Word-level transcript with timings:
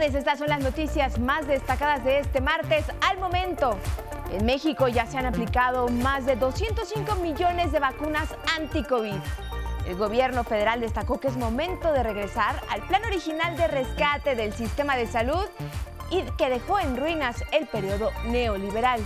Estas 0.00 0.38
son 0.38 0.48
las 0.48 0.62
noticias 0.62 1.18
más 1.18 1.46
destacadas 1.46 2.02
de 2.04 2.20
este 2.20 2.40
martes 2.40 2.86
al 3.02 3.18
momento. 3.18 3.76
En 4.32 4.46
México 4.46 4.88
ya 4.88 5.04
se 5.04 5.18
han 5.18 5.26
aplicado 5.26 5.88
más 5.88 6.24
de 6.24 6.36
205 6.36 7.16
millones 7.16 7.70
de 7.70 7.80
vacunas 7.80 8.34
anti-COVID. 8.56 9.16
El 9.86 9.96
gobierno 9.96 10.42
federal 10.42 10.80
destacó 10.80 11.20
que 11.20 11.28
es 11.28 11.36
momento 11.36 11.92
de 11.92 12.02
regresar 12.02 12.62
al 12.70 12.80
plan 12.86 13.04
original 13.04 13.58
de 13.58 13.68
rescate 13.68 14.34
del 14.36 14.54
sistema 14.54 14.96
de 14.96 15.06
salud 15.06 15.44
y 16.10 16.22
que 16.38 16.48
dejó 16.48 16.80
en 16.80 16.96
ruinas 16.96 17.44
el 17.52 17.66
periodo 17.66 18.10
neoliberal. 18.24 19.02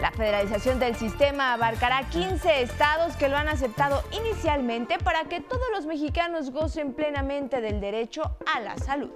La 0.00 0.10
federalización 0.10 0.80
del 0.80 0.96
sistema 0.96 1.52
abarcará 1.52 2.02
15 2.10 2.60
estados 2.60 3.14
que 3.16 3.28
lo 3.28 3.36
han 3.36 3.46
aceptado 3.46 4.02
inicialmente 4.10 4.98
para 4.98 5.24
que 5.24 5.40
todos 5.40 5.66
los 5.72 5.86
mexicanos 5.86 6.50
gocen 6.50 6.92
plenamente 6.92 7.60
del 7.60 7.80
derecho 7.80 8.36
a 8.52 8.58
la 8.58 8.76
salud. 8.78 9.12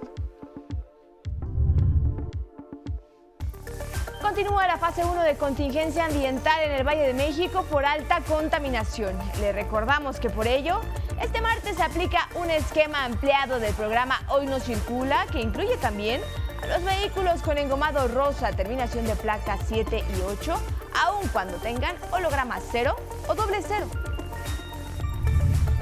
Continúa 4.21 4.67
la 4.67 4.77
fase 4.77 5.05
1 5.05 5.23
de 5.23 5.37
contingencia 5.37 6.05
ambiental 6.05 6.61
en 6.63 6.71
el 6.71 6.83
Valle 6.85 7.07
de 7.07 7.13
México 7.13 7.63
por 7.69 7.85
alta 7.85 8.19
contaminación. 8.27 9.17
Le 9.39 9.53
recordamos 9.53 10.19
que 10.19 10.29
por 10.29 10.45
ello, 10.45 10.81
este 11.21 11.41
martes 11.41 11.77
se 11.77 11.83
aplica 11.83 12.27
un 12.35 12.49
esquema 12.51 13.05
ampliado 13.05 13.59
del 13.59 13.73
programa 13.73 14.21
Hoy 14.27 14.45
no 14.45 14.59
circula, 14.59 15.25
que 15.31 15.39
incluye 15.39 15.77
también 15.77 16.21
a 16.61 16.67
los 16.67 16.83
vehículos 16.83 17.41
con 17.41 17.57
engomado 17.57 18.09
rosa, 18.09 18.51
terminación 18.51 19.05
de 19.05 19.15
placas 19.15 19.61
7 19.67 20.03
y 20.17 20.21
8, 20.21 20.59
aun 21.05 21.27
cuando 21.29 21.57
tengan 21.57 21.95
holograma 22.11 22.59
0 22.71 22.95
o 23.29 23.35
doble 23.35 23.59
0. 23.65 23.87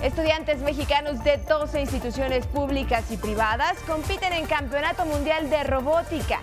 Estudiantes 0.03 0.59
mexicanos 0.59 1.23
de 1.23 1.37
12 1.37 1.81
instituciones 1.81 2.45
públicas 2.45 3.09
y 3.09 3.17
privadas 3.17 3.79
compiten 3.87 4.31
en 4.33 4.45
Campeonato 4.45 5.05
Mundial 5.05 5.49
de 5.49 5.63
Robótica. 5.63 6.39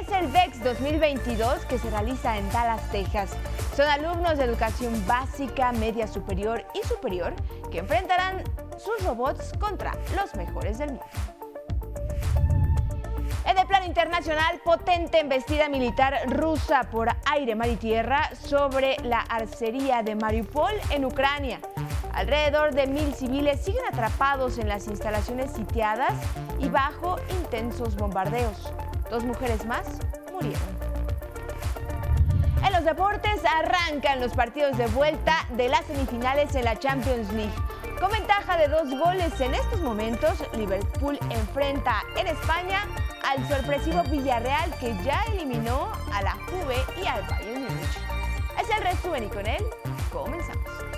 Es 0.00 0.08
el 0.08 0.26
VEX 0.28 0.62
2022 0.64 1.64
que 1.66 1.78
se 1.78 1.90
realiza 1.90 2.36
en 2.36 2.48
Dallas, 2.50 2.82
Texas. 2.90 3.36
Son 3.76 3.86
alumnos 3.86 4.38
de 4.38 4.44
educación 4.44 5.04
básica, 5.06 5.72
media 5.72 6.06
superior 6.06 6.64
y 6.74 6.86
superior 6.86 7.34
que 7.70 7.78
enfrentarán 7.78 8.42
sus 8.78 9.04
robots 9.04 9.52
contra 9.58 9.92
los 10.16 10.34
mejores 10.34 10.78
del 10.78 10.90
mundo. 10.90 11.04
En 13.46 13.58
el 13.58 13.66
plano 13.66 13.86
internacional, 13.86 14.60
potente 14.64 15.20
embestida 15.20 15.68
militar 15.68 16.18
rusa 16.28 16.84
por 16.90 17.08
aire, 17.26 17.54
mar 17.54 17.68
y 17.68 17.76
tierra 17.76 18.30
sobre 18.34 18.96
la 19.02 19.20
arcería 19.20 20.02
de 20.02 20.14
Mariupol 20.14 20.72
en 20.90 21.04
Ucrania. 21.04 21.60
Alrededor 22.12 22.74
de 22.74 22.86
mil 22.86 23.14
civiles 23.14 23.60
siguen 23.60 23.82
atrapados 23.92 24.58
en 24.58 24.68
las 24.68 24.86
instalaciones 24.88 25.52
sitiadas 25.52 26.14
y 26.58 26.68
bajo 26.68 27.16
intensos 27.30 27.96
bombardeos. 27.96 28.72
Dos 29.14 29.22
mujeres 29.22 29.64
más 29.64 29.86
murieron. 30.32 30.60
En 32.66 32.72
los 32.72 32.84
deportes 32.84 33.40
arrancan 33.44 34.18
los 34.20 34.32
partidos 34.32 34.76
de 34.76 34.88
vuelta 34.88 35.46
de 35.50 35.68
las 35.68 35.84
semifinales 35.84 36.52
en 36.56 36.64
la 36.64 36.76
Champions 36.76 37.32
League. 37.32 37.54
Con 38.00 38.10
ventaja 38.10 38.56
de 38.56 38.66
dos 38.66 38.90
goles 38.90 39.40
en 39.40 39.54
estos 39.54 39.80
momentos, 39.82 40.42
Liverpool 40.56 41.16
enfrenta 41.30 42.02
en 42.16 42.26
España 42.26 42.88
al 43.24 43.46
sorpresivo 43.46 44.02
Villarreal 44.10 44.76
que 44.80 44.96
ya 45.04 45.22
eliminó 45.32 45.92
a 46.12 46.20
la 46.20 46.32
Juve 46.32 46.74
y 47.00 47.06
al 47.06 47.22
Bayern 47.28 47.62
Múnich. 47.62 47.98
Es 48.60 48.68
el 48.76 48.82
resumen 48.82 49.22
y 49.22 49.28
con 49.28 49.46
él 49.46 49.64
comenzamos. 50.12 50.93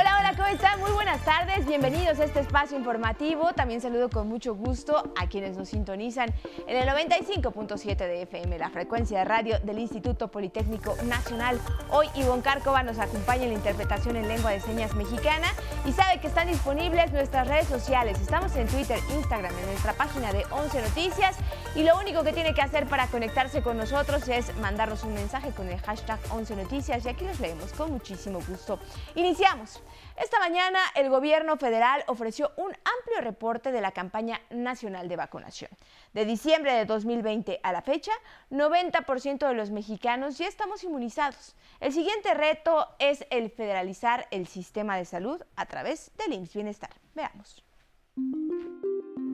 Hola, 0.00 0.16
hola, 0.20 0.32
¿cómo 0.36 0.46
están? 0.46 0.78
Muy 0.78 0.92
buenas 0.92 1.24
tardes, 1.24 1.66
bienvenidos 1.66 2.20
a 2.20 2.24
este 2.24 2.38
espacio 2.38 2.78
informativo. 2.78 3.52
También 3.52 3.80
saludo 3.80 4.08
con 4.08 4.28
mucho 4.28 4.54
gusto 4.54 5.12
a 5.16 5.26
quienes 5.26 5.56
nos 5.56 5.70
sintonizan 5.70 6.32
en 6.68 6.76
el 6.76 6.88
95.7 6.88 7.96
de 7.96 8.22
FM, 8.22 8.60
la 8.60 8.70
frecuencia 8.70 9.18
de 9.18 9.24
radio 9.24 9.58
del 9.58 9.80
Instituto 9.80 10.28
Politécnico 10.28 10.94
Nacional. 11.02 11.58
Hoy 11.90 12.06
Ivonne 12.14 12.42
Cárcova 12.42 12.84
nos 12.84 13.00
acompaña 13.00 13.42
en 13.42 13.48
la 13.48 13.56
interpretación 13.56 14.14
en 14.14 14.28
lengua 14.28 14.52
de 14.52 14.60
señas 14.60 14.94
mexicana 14.94 15.48
y 15.84 15.90
sabe 15.90 16.20
que 16.20 16.28
están 16.28 16.46
disponibles 16.46 17.10
nuestras 17.10 17.48
redes 17.48 17.66
sociales. 17.66 18.20
Estamos 18.20 18.54
en 18.54 18.68
Twitter, 18.68 19.00
Instagram, 19.16 19.52
en 19.52 19.66
nuestra 19.66 19.94
página 19.94 20.32
de 20.32 20.44
11 20.52 20.80
Noticias 20.80 21.36
y 21.74 21.82
lo 21.82 21.98
único 21.98 22.22
que 22.22 22.32
tiene 22.32 22.54
que 22.54 22.62
hacer 22.62 22.86
para 22.86 23.08
conectarse 23.08 23.62
con 23.62 23.76
nosotros 23.76 24.28
es 24.28 24.56
mandarnos 24.58 25.02
un 25.02 25.14
mensaje 25.14 25.50
con 25.50 25.68
el 25.68 25.80
hashtag 25.80 26.20
11 26.30 26.54
Noticias 26.54 27.04
y 27.04 27.08
aquí 27.08 27.24
los 27.24 27.40
leemos 27.40 27.72
con 27.72 27.90
muchísimo 27.90 28.38
gusto. 28.48 28.78
Iniciamos. 29.16 29.82
Esta 30.16 30.38
mañana 30.38 30.80
el 30.94 31.10
gobierno 31.10 31.56
federal 31.56 32.04
ofreció 32.06 32.52
un 32.56 32.70
amplio 32.70 33.20
reporte 33.20 33.72
de 33.72 33.80
la 33.80 33.92
campaña 33.92 34.40
nacional 34.50 35.08
de 35.08 35.16
vacunación. 35.16 35.70
De 36.12 36.24
diciembre 36.24 36.72
de 36.72 36.84
2020 36.84 37.60
a 37.62 37.72
la 37.72 37.82
fecha, 37.82 38.12
90% 38.50 39.46
de 39.46 39.54
los 39.54 39.70
mexicanos 39.70 40.38
ya 40.38 40.46
estamos 40.46 40.84
inmunizados. 40.84 41.54
El 41.80 41.92
siguiente 41.92 42.34
reto 42.34 42.88
es 42.98 43.26
el 43.30 43.50
federalizar 43.50 44.26
el 44.30 44.46
sistema 44.46 44.96
de 44.96 45.04
salud 45.04 45.42
a 45.56 45.66
través 45.66 46.10
del 46.16 46.32
IMSS 46.32 46.54
Bienestar. 46.54 46.90
Veamos. 47.14 47.67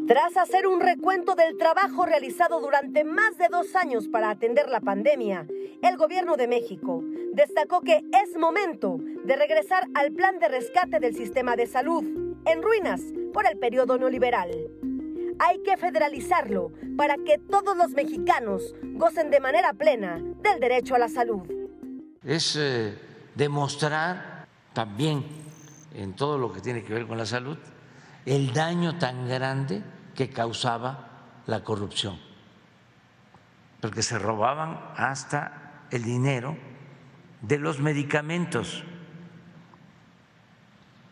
Tras 0.06 0.37
hacer 0.37 0.67
un 0.67 0.81
recuento 0.81 1.34
del 1.34 1.56
trabajo 1.56 2.05
realizado 2.05 2.61
durante 2.61 3.05
más 3.05 3.39
de 3.39 3.49
dos 3.50 3.75
años 3.75 4.06
para 4.06 4.28
atender 4.28 4.69
la 4.69 4.81
pandemia, 4.81 5.47
el 5.83 5.97
gobierno 5.97 6.37
de 6.37 6.47
México 6.47 7.03
destacó 7.33 7.81
que 7.81 8.03
es 8.12 8.37
momento 8.37 8.99
de 9.25 9.34
regresar 9.34 9.89
al 9.94 10.12
plan 10.12 10.39
de 10.39 10.49
rescate 10.49 11.00
del 11.00 11.17
sistema 11.17 11.56
de 11.56 11.67
salud, 11.67 12.05
en 12.44 12.62
ruinas 12.62 13.00
por 13.33 13.47
el 13.47 13.59
periodo 13.59 13.97
neoliberal. 13.97 14.50
Hay 15.39 15.62
que 15.62 15.78
federalizarlo 15.78 16.71
para 16.99 17.17
que 17.17 17.39
todos 17.39 17.75
los 17.75 17.93
mexicanos 17.93 18.75
gocen 18.83 19.31
de 19.31 19.41
manera 19.41 19.73
plena 19.73 20.23
del 20.43 20.61
derecho 20.61 20.94
a 20.94 20.99
la 20.99 21.09
salud. 21.09 21.43
Es 22.23 22.56
eh, 22.56 22.94
demostrar 23.34 24.47
también 24.75 25.25
en 25.94 26.12
todo 26.12 26.37
lo 26.37 26.53
que 26.53 26.61
tiene 26.61 26.84
que 26.84 26.93
ver 26.93 27.06
con 27.06 27.17
la 27.17 27.25
salud 27.25 27.56
el 28.27 28.53
daño 28.53 28.99
tan 28.99 29.29
grande 29.29 29.83
que 30.15 30.31
causaba 30.31 31.09
la 31.47 31.62
corrupción, 31.62 32.19
porque 33.81 34.03
se 34.03 34.19
robaban 34.19 34.81
hasta 34.97 35.87
el 35.91 36.05
dinero 36.05 36.57
de 37.43 37.59
los 37.59 37.81
medicamentos 37.81 38.83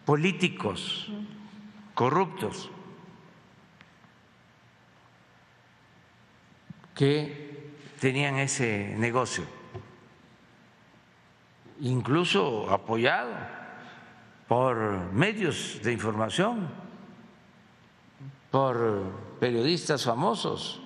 políticos 0.06 1.10
corruptos 1.94 2.70
que 6.94 7.76
tenían 8.00 8.36
ese 8.36 8.94
negocio, 8.96 9.44
incluso 11.80 12.70
apoyado 12.70 13.34
por 14.48 15.12
medios 15.12 15.80
de 15.82 15.92
información 15.92 16.81
por 18.52 19.02
periodistas 19.40 20.04
famosos. 20.04 20.80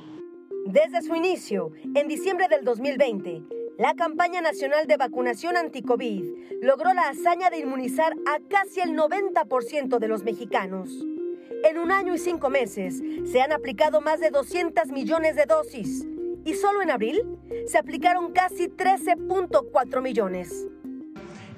Desde 0.65 1.03
su 1.03 1.15
inicio, 1.15 1.73
en 1.95 2.09
diciembre 2.09 2.47
del 2.49 2.65
2020, 2.65 3.43
la 3.77 3.95
campaña 3.95 4.41
nacional 4.41 4.87
de 4.87 4.97
vacunación 4.97 5.57
anti-COVID 5.57 6.63
logró 6.63 6.95
la 6.95 7.09
hazaña 7.09 7.51
de 7.51 7.59
inmunizar 7.59 8.15
a 8.27 8.39
casi 8.49 8.81
el 8.81 8.97
90% 8.97 9.99
de 9.99 10.09
los 10.09 10.23
mexicanos. 10.23 10.91
En 11.65 11.79
un 11.79 11.91
año 11.91 12.15
y 12.15 12.19
cinco 12.19 12.49
meses 12.51 13.03
se 13.31 13.43
han 13.43 13.53
aplicado 13.53 14.01
más 14.01 14.21
de 14.21 14.31
200 14.31 14.87
millones 14.93 15.35
de 15.35 15.47
dosis 15.47 16.07
y 16.45 16.55
solo 16.55 16.83
en 16.83 16.91
abril 16.93 17.21
se 17.67 17.79
aplicaron 17.79 18.33
casi 18.33 18.69
13.4 18.69 20.01
millones. 20.01 20.69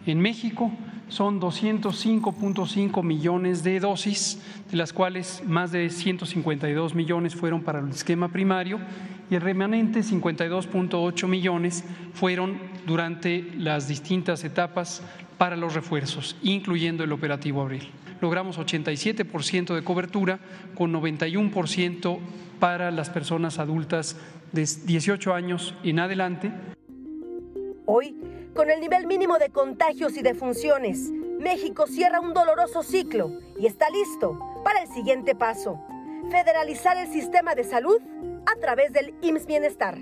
En 0.06 0.20
México, 0.20 0.72
son 1.08 1.40
205.5 1.40 3.02
millones 3.02 3.62
de 3.64 3.80
dosis, 3.80 4.40
de 4.70 4.76
las 4.76 4.92
cuales 4.92 5.42
más 5.46 5.72
de 5.72 5.90
152 5.90 6.94
millones 6.94 7.34
fueron 7.34 7.62
para 7.62 7.80
el 7.80 7.88
esquema 7.88 8.28
primario 8.28 8.78
y 9.30 9.34
el 9.34 9.40
remanente 9.40 10.00
52.8 10.00 11.26
millones 11.26 11.84
fueron 12.14 12.58
durante 12.86 13.46
las 13.56 13.88
distintas 13.88 14.44
etapas 14.44 15.02
para 15.36 15.56
los 15.56 15.74
refuerzos, 15.74 16.36
incluyendo 16.42 17.04
el 17.04 17.12
operativo 17.12 17.62
Abril. 17.62 17.88
Logramos 18.20 18.58
87% 18.58 19.74
de 19.74 19.84
cobertura 19.84 20.40
con 20.74 20.92
91% 20.92 22.18
para 22.58 22.90
las 22.90 23.10
personas 23.10 23.58
adultas 23.58 24.16
de 24.52 24.66
18 24.84 25.34
años 25.34 25.74
en 25.84 26.00
adelante. 26.00 26.50
Hoy 27.86 28.16
con 28.58 28.70
el 28.70 28.80
nivel 28.80 29.06
mínimo 29.06 29.38
de 29.38 29.50
contagios 29.50 30.16
y 30.16 30.22
defunciones, 30.22 31.12
México 31.38 31.86
cierra 31.86 32.18
un 32.18 32.34
doloroso 32.34 32.82
ciclo 32.82 33.30
y 33.56 33.66
está 33.68 33.88
listo 33.88 34.36
para 34.64 34.82
el 34.82 34.88
siguiente 34.88 35.36
paso, 35.36 35.80
federalizar 36.28 36.96
el 36.96 37.06
sistema 37.06 37.54
de 37.54 37.62
salud 37.62 38.00
a 38.46 38.60
través 38.60 38.92
del 38.92 39.14
IMSS 39.22 39.46
Bienestar. 39.46 39.96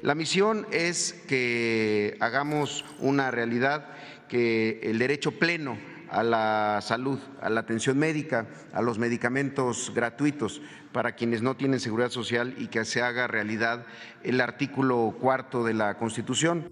La 0.00 0.14
misión 0.14 0.66
es 0.70 1.12
que 1.28 2.16
hagamos 2.20 2.82
una 2.98 3.30
realidad 3.30 3.90
que 4.26 4.80
el 4.84 4.98
derecho 4.98 5.32
pleno 5.32 5.76
a 6.08 6.22
la 6.22 6.78
salud, 6.80 7.18
a 7.42 7.50
la 7.50 7.60
atención 7.60 7.98
médica, 7.98 8.46
a 8.72 8.80
los 8.80 8.98
medicamentos 8.98 9.92
gratuitos 9.94 10.62
para 10.92 11.12
quienes 11.12 11.42
no 11.42 11.58
tienen 11.58 11.78
seguridad 11.78 12.08
social 12.08 12.54
y 12.56 12.68
que 12.68 12.86
se 12.86 13.02
haga 13.02 13.26
realidad 13.26 13.84
el 14.22 14.40
artículo 14.40 15.14
cuarto 15.20 15.62
de 15.62 15.74
la 15.74 15.98
Constitución. 15.98 16.70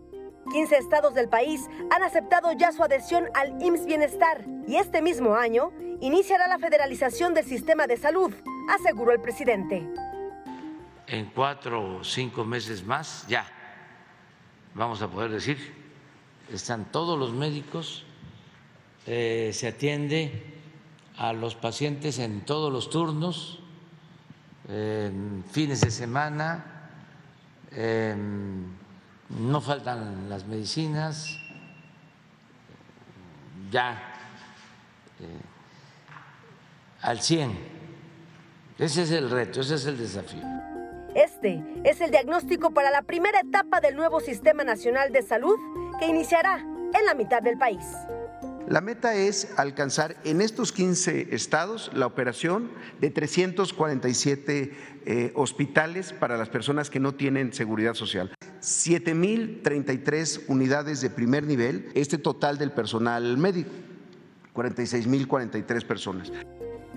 15 0.53 0.77
estados 0.77 1.15
del 1.15 1.29
país 1.29 1.69
han 1.91 2.03
aceptado 2.03 2.53
ya 2.53 2.73
su 2.73 2.83
adhesión 2.83 3.27
al 3.35 3.63
IMSS 3.63 3.87
Bienestar 3.87 4.45
y 4.67 4.77
este 4.77 5.03
mismo 5.03 5.35
año 5.35 5.73
iniciará 6.01 6.49
la 6.49 6.59
federalización 6.59 7.35
del 7.35 7.45
sistema 7.45 7.87
de 7.87 7.97
salud, 7.97 8.33
aseguró 8.69 9.13
el 9.13 9.21
presidente. 9.21 9.87
En 11.07 11.27
cuatro 11.35 11.99
o 11.99 12.05
cinco 12.05 12.45
meses 12.45 12.85
más 12.85 13.27
ya 13.29 13.47
vamos 14.75 15.03
a 15.03 15.09
poder 15.09 15.31
decir, 15.31 15.59
están 16.53 16.91
todos 16.91 17.19
los 17.19 17.33
médicos, 17.33 18.05
eh, 19.07 19.51
se 19.53 19.69
atiende 19.69 20.45
a 21.17 21.33
los 21.33 21.55
pacientes 21.55 22.19
en 22.19 22.43
todos 22.43 22.73
los 22.73 22.91
turnos, 22.91 23.61
en 24.69 25.45
fines 25.51 25.81
de 25.81 25.91
semana, 25.91 26.91
no 29.39 29.61
faltan 29.61 30.29
las 30.29 30.47
medicinas, 30.47 31.39
ya 33.71 34.03
eh, 35.21 35.41
al 37.03 37.21
100. 37.21 37.81
Ese 38.79 39.03
es 39.03 39.11
el 39.11 39.31
reto, 39.31 39.61
ese 39.61 39.77
es 39.77 39.87
el 39.87 39.99
desafío. 39.99 40.43
Este 41.15 41.63
es 41.85 42.01
el 42.01 42.11
diagnóstico 42.11 42.73
para 42.73 42.91
la 42.91 43.03
primera 43.03 43.41
etapa 43.41 43.81
del 43.81 43.97
nuevo 43.97 44.21
Sistema 44.21 44.65
Nacional 44.65 45.13
de 45.13 45.23
Salud 45.23 45.57
que 45.99 46.07
iniciará 46.07 46.59
en 46.59 47.05
la 47.05 47.15
mitad 47.15 47.43
del 47.43 47.59
país. 47.59 47.85
La 48.69 48.81
meta 48.81 49.15
es 49.15 49.53
alcanzar 49.59 50.17
en 50.25 50.41
estos 50.41 50.71
15 50.71 51.35
estados 51.35 51.91
la 51.93 52.07
operación 52.07 52.71
de 53.01 53.11
347 53.11 54.73
eh, 55.07 55.33
hospitales 55.35 56.13
para 56.13 56.37
las 56.37 56.49
personas 56.49 56.89
que 56.89 57.01
no 57.01 57.15
tienen 57.15 57.53
seguridad 57.53 57.95
social. 57.95 58.33
7.033 58.61 60.43
unidades 60.49 61.01
de 61.01 61.11
primer 61.11 61.45
nivel, 61.45 61.91
este 61.95 62.19
total 62.19 62.59
del 62.59 62.73
personal 62.73 63.37
médico, 63.37 63.71
46.043 64.55 65.87
personas. 65.87 66.33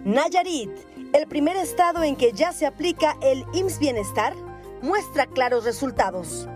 Nayarit, 0.03 0.71
el 1.13 1.27
primer 1.27 1.55
estado 1.55 2.03
en 2.03 2.15
que 2.15 2.33
ya 2.33 2.51
se 2.51 2.65
aplica 2.65 3.15
el 3.21 3.45
IMSS 3.53 3.79
Bienestar, 3.79 4.35
muestra 4.81 5.25
claros 5.27 5.63
resultados 5.63 6.47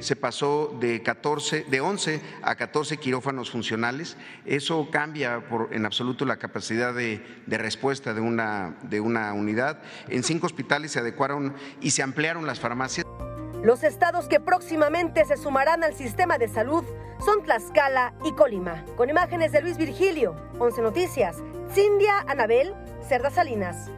se 0.00 0.16
pasó 0.16 0.76
de 0.80 1.02
14, 1.02 1.66
de 1.68 1.80
11 1.80 2.20
a 2.42 2.54
14 2.56 2.98
quirófanos 2.98 3.50
funcionales. 3.50 4.16
Eso 4.46 4.88
cambia 4.90 5.48
por, 5.48 5.72
en 5.72 5.86
absoluto 5.86 6.24
la 6.24 6.36
capacidad 6.36 6.94
de, 6.94 7.24
de, 7.46 7.58
respuesta 7.58 8.14
de 8.14 8.20
una, 8.20 8.76
de 8.82 9.00
una 9.00 9.32
unidad. 9.32 9.80
En 10.08 10.22
cinco 10.22 10.46
hospitales 10.46 10.92
se 10.92 11.00
adecuaron 11.00 11.54
y 11.80 11.90
se 11.90 12.02
ampliaron 12.02 12.46
las 12.46 12.60
farmacias. 12.60 13.04
Los 13.62 13.82
estados 13.82 14.28
que 14.28 14.38
próximamente 14.38 15.24
se 15.24 15.36
sumarán 15.36 15.82
al 15.82 15.92
sistema 15.92 16.38
de 16.38 16.46
salud 16.46 16.84
son 17.24 17.42
Tlaxcala 17.42 18.14
y 18.24 18.32
Colima. 18.32 18.84
Con 18.96 19.10
imágenes 19.10 19.50
de 19.50 19.60
Luis 19.60 19.76
Virgilio, 19.76 20.36
11 20.60 20.80
Noticias, 20.80 21.38
Cindia 21.74 22.20
Anabel, 22.28 22.72
Cerda 23.08 23.30
Salinas. 23.30 23.90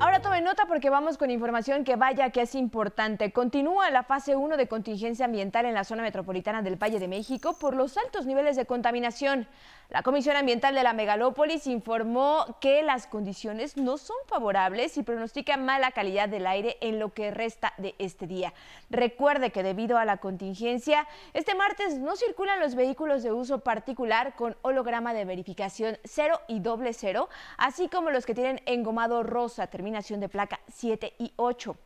Ahora 0.00 0.20
tomen 0.20 0.42
nota 0.42 0.66
porque 0.66 0.90
vamos 0.90 1.16
con 1.16 1.30
información 1.30 1.84
que 1.84 1.94
vaya 1.94 2.30
que 2.30 2.42
es 2.42 2.56
importante. 2.56 3.32
Continúa 3.32 3.90
la 3.90 4.02
fase 4.02 4.34
1 4.34 4.56
de 4.56 4.66
contingencia 4.66 5.24
ambiental 5.24 5.66
en 5.66 5.74
la 5.74 5.84
zona 5.84 6.02
metropolitana 6.02 6.62
del 6.62 6.76
Valle 6.76 6.98
de 6.98 7.06
México 7.06 7.56
por 7.58 7.76
los 7.76 7.96
altos 7.96 8.26
niveles 8.26 8.56
de 8.56 8.66
contaminación. 8.66 9.46
La 9.90 10.02
Comisión 10.02 10.34
Ambiental 10.36 10.74
de 10.74 10.82
la 10.82 10.94
Megalópolis 10.94 11.66
informó 11.66 12.56
que 12.60 12.82
las 12.82 13.06
condiciones 13.06 13.76
no 13.76 13.98
son 13.98 14.16
favorables 14.26 14.96
y 14.96 15.02
pronostica 15.02 15.56
mala 15.56 15.92
calidad 15.92 16.28
del 16.28 16.46
aire 16.46 16.78
en 16.80 16.98
lo 16.98 17.12
que 17.12 17.30
resta 17.30 17.74
de 17.76 17.94
este 17.98 18.26
día. 18.26 18.54
Recuerde 18.90 19.52
que 19.52 19.62
debido 19.62 19.98
a 19.98 20.04
la 20.04 20.16
contingencia, 20.16 21.06
este 21.34 21.54
martes 21.54 21.98
no 21.98 22.16
circulan 22.16 22.60
los 22.60 22.74
vehículos 22.74 23.22
de 23.22 23.32
uso 23.32 23.60
particular 23.60 24.34
con 24.34 24.56
holograma 24.62 25.12
de 25.12 25.26
verificación 25.26 25.98
0 26.02 26.40
y 26.48 26.60
doble 26.60 26.92
0, 26.92 27.28
así 27.58 27.88
como 27.88 28.10
los 28.10 28.26
que 28.26 28.34
tienen 28.34 28.62
engomado 28.66 29.22
rosa, 29.22 29.68
de 29.84 30.28
placa 30.28 30.60
7 30.68 31.14
y 31.18 31.32
8. 31.36 31.76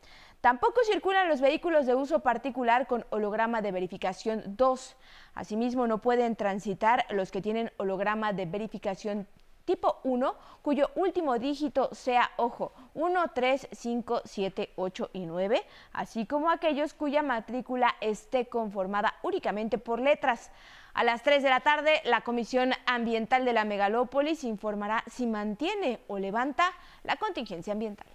Tampoco 0.41 0.81
circulan 0.85 1.27
los 1.27 1.41
vehículos 1.41 1.85
de 1.85 1.95
uso 1.95 2.19
particular 2.19 2.87
con 2.87 3.05
holograma 3.09 3.61
de 3.61 3.73
verificación 3.73 4.43
2. 4.55 4.95
Asimismo, 5.33 5.85
no 5.85 5.97
pueden 5.97 6.37
transitar 6.37 7.05
los 7.09 7.29
que 7.29 7.41
tienen 7.41 7.71
holograma 7.77 8.31
de 8.31 8.45
verificación 8.45 9.27
tipo 9.65 9.99
1, 10.03 10.33
cuyo 10.63 10.89
último 10.95 11.37
dígito 11.37 11.89
sea, 11.91 12.31
ojo, 12.37 12.71
1, 12.95 13.31
3, 13.35 13.67
5, 13.71 14.21
7, 14.25 14.73
8 14.77 15.09
y 15.13 15.25
9, 15.27 15.63
así 15.93 16.25
como 16.25 16.49
aquellos 16.49 16.95
cuya 16.95 17.21
matrícula 17.21 17.95
esté 18.01 18.47
conformada 18.47 19.13
únicamente 19.21 19.77
por 19.77 19.99
letras. 19.99 20.49
A 20.93 21.03
las 21.03 21.23
3 21.23 21.43
de 21.43 21.49
la 21.49 21.59
tarde, 21.61 22.01
la 22.05 22.21
Comisión 22.21 22.73
Ambiental 22.85 23.45
de 23.45 23.53
la 23.53 23.65
Megalópolis 23.65 24.43
informará 24.43 25.03
si 25.07 25.27
mantiene 25.27 25.99
o 26.07 26.19
levanta 26.19 26.71
la 27.03 27.15
contingencia 27.15 27.73
ambiental. 27.73 28.07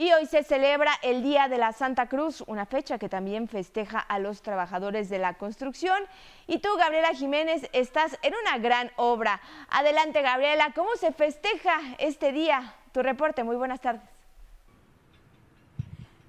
Y 0.00 0.12
hoy 0.12 0.26
se 0.26 0.44
celebra 0.44 0.92
el 1.02 1.24
Día 1.24 1.48
de 1.48 1.58
la 1.58 1.72
Santa 1.72 2.08
Cruz, 2.08 2.44
una 2.46 2.66
fecha 2.66 2.98
que 2.98 3.08
también 3.08 3.48
festeja 3.48 3.98
a 3.98 4.20
los 4.20 4.42
trabajadores 4.42 5.08
de 5.08 5.18
la 5.18 5.34
construcción. 5.34 6.00
Y 6.46 6.58
tú, 6.58 6.68
Gabriela 6.78 7.08
Jiménez, 7.14 7.68
estás 7.72 8.16
en 8.22 8.32
una 8.40 8.58
gran 8.58 8.92
obra. 8.94 9.40
Adelante, 9.68 10.22
Gabriela, 10.22 10.72
¿cómo 10.72 10.94
se 10.94 11.10
festeja 11.10 11.80
este 11.98 12.30
día? 12.30 12.74
Tu 12.92 13.02
reporte, 13.02 13.42
muy 13.42 13.56
buenas 13.56 13.80
tardes. 13.80 14.17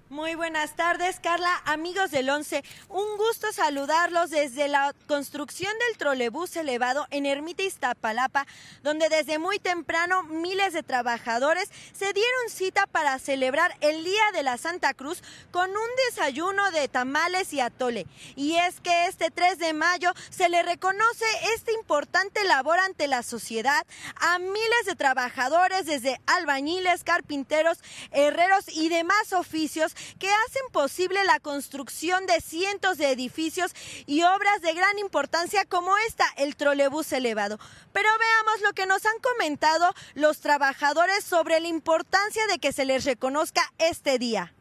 Muy 0.10 0.34
buenas 0.34 0.76
tardes, 0.76 1.20
Carla, 1.20 1.62
amigos 1.66 2.10
del 2.10 2.32
11. 2.32 2.64
Un 2.90 3.18
gusto 3.18 3.54
saludarlos 3.54 4.32
desde 4.32 4.68
la 4.68 4.96
construcción 5.06 5.72
del 5.86 6.00
trolebús 6.00 6.56
elevado 6.56 7.06
en 7.12 7.28
Ermita 7.28 7.62
Iztapalapa, 7.62 8.48
donde 8.82 9.08
desde 9.10 9.38
muy 9.38 9.60
temprano 9.60 10.24
miles 10.24 10.74
de 10.74 10.82
trabajadores 10.82 11.70
se 11.94 12.12
dieron 12.12 12.50
cita 12.50 12.88
para 12.88 13.20
celebrar 13.20 13.78
el 13.82 14.04
Día 14.04 14.24
de 14.34 14.42
la 14.42 14.58
Santa 14.58 14.96
Cruz 14.96 15.22
con 15.52 15.70
un 15.70 15.90
desayuno 16.08 16.72
de 16.72 16.88
tamales 16.88 17.54
y 17.54 17.60
atole. 17.60 18.08
Y 18.36 18.56
es 18.56 18.82
que 18.82 19.06
este 19.06 19.30
3 19.30 19.60
de 19.60 19.74
mayo 19.74 20.12
se 20.32 20.50
le 20.50 20.64
reconoce 20.64 21.26
esta 21.54 21.72
importante 21.72 22.44
labor 22.46 22.80
ante 22.80 23.06
la 23.06 23.22
sociedad 23.22 23.86
a 24.16 24.40
miles 24.40 24.86
de 24.88 24.96
trabajadores 24.96 25.86
desde 25.86 26.20
albañiles, 26.26 27.04
carpinteros, 27.04 27.78
herreros 28.10 28.66
y 28.70 28.90
demás 28.90 29.34
oficios 29.34 29.96
que 30.20 30.28
hacen 30.28 30.64
posible 30.72 31.24
la 31.26 31.40
construcción 31.40 32.26
de 32.26 32.42
cientos 32.42 32.98
de 32.98 33.12
edificios 33.12 33.74
y 34.06 34.24
obras 34.24 34.62
de 34.62 34.74
gran 34.74 34.98
importancia 35.00 35.66
como 35.66 35.96
esta, 36.08 36.26
el 36.38 36.56
trolebús 36.56 37.12
elevado. 37.12 37.60
Pero 37.94 38.10
veamos 38.20 38.62
lo 38.62 38.74
que 38.74 38.86
nos 38.86 39.06
han 39.06 39.20
comentado 39.22 39.94
los 40.16 40.40
trabajadores 40.40 41.24
sobre 41.24 41.60
la 41.60 41.68
importancia 41.68 42.46
de 42.48 42.60
que 42.60 42.72
se 42.72 42.86
les 42.86 43.06
reconozca 43.06 43.62
este 43.78 44.20
día. 44.20 44.54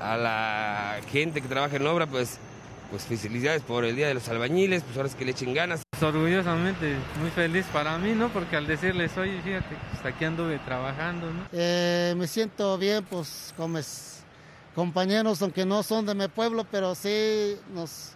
A 0.00 0.16
la 0.16 1.00
gente 1.10 1.40
que 1.40 1.48
trabaja 1.48 1.76
en 1.76 1.86
obra, 1.86 2.06
pues 2.06 2.38
pues 2.90 3.04
felicidades 3.04 3.62
por 3.62 3.84
el 3.84 3.96
Día 3.96 4.08
de 4.08 4.14
los 4.14 4.28
Albañiles, 4.28 4.82
pues 4.82 4.96
ahora 4.96 5.08
es 5.08 5.14
que 5.14 5.24
le 5.24 5.32
echen 5.32 5.52
ganas. 5.54 5.82
Orgullosamente, 6.00 6.96
muy 7.20 7.30
feliz 7.30 7.66
para 7.72 7.98
mí, 7.98 8.12
¿no? 8.12 8.28
Porque 8.30 8.56
al 8.56 8.66
decirles, 8.66 9.16
oye, 9.18 9.40
fíjate, 9.42 9.76
hasta 9.92 10.08
aquí 10.08 10.24
anduve 10.24 10.58
trabajando, 10.60 11.26
¿no? 11.30 11.46
Eh, 11.52 12.14
me 12.16 12.26
siento 12.26 12.78
bien, 12.78 13.04
pues 13.04 13.52
como 13.56 13.78
es 13.78 14.17
compañeros, 14.78 15.42
aunque 15.42 15.66
no 15.66 15.82
son 15.82 16.06
de 16.06 16.14
mi 16.14 16.28
pueblo, 16.28 16.64
pero 16.70 16.94
sí 16.94 17.56
nos, 17.74 18.12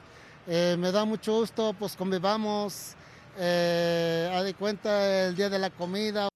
eh, 0.46 0.76
me 0.78 0.92
da 0.92 1.04
mucho 1.04 1.40
gusto, 1.40 1.74
pues 1.76 1.96
convivamos, 1.96 2.94
eh, 3.36 4.32
a 4.32 4.44
de 4.44 4.54
cuenta 4.54 5.26
el 5.26 5.34
día 5.34 5.50
de 5.50 5.58
la 5.58 5.70
comida. 5.70 6.31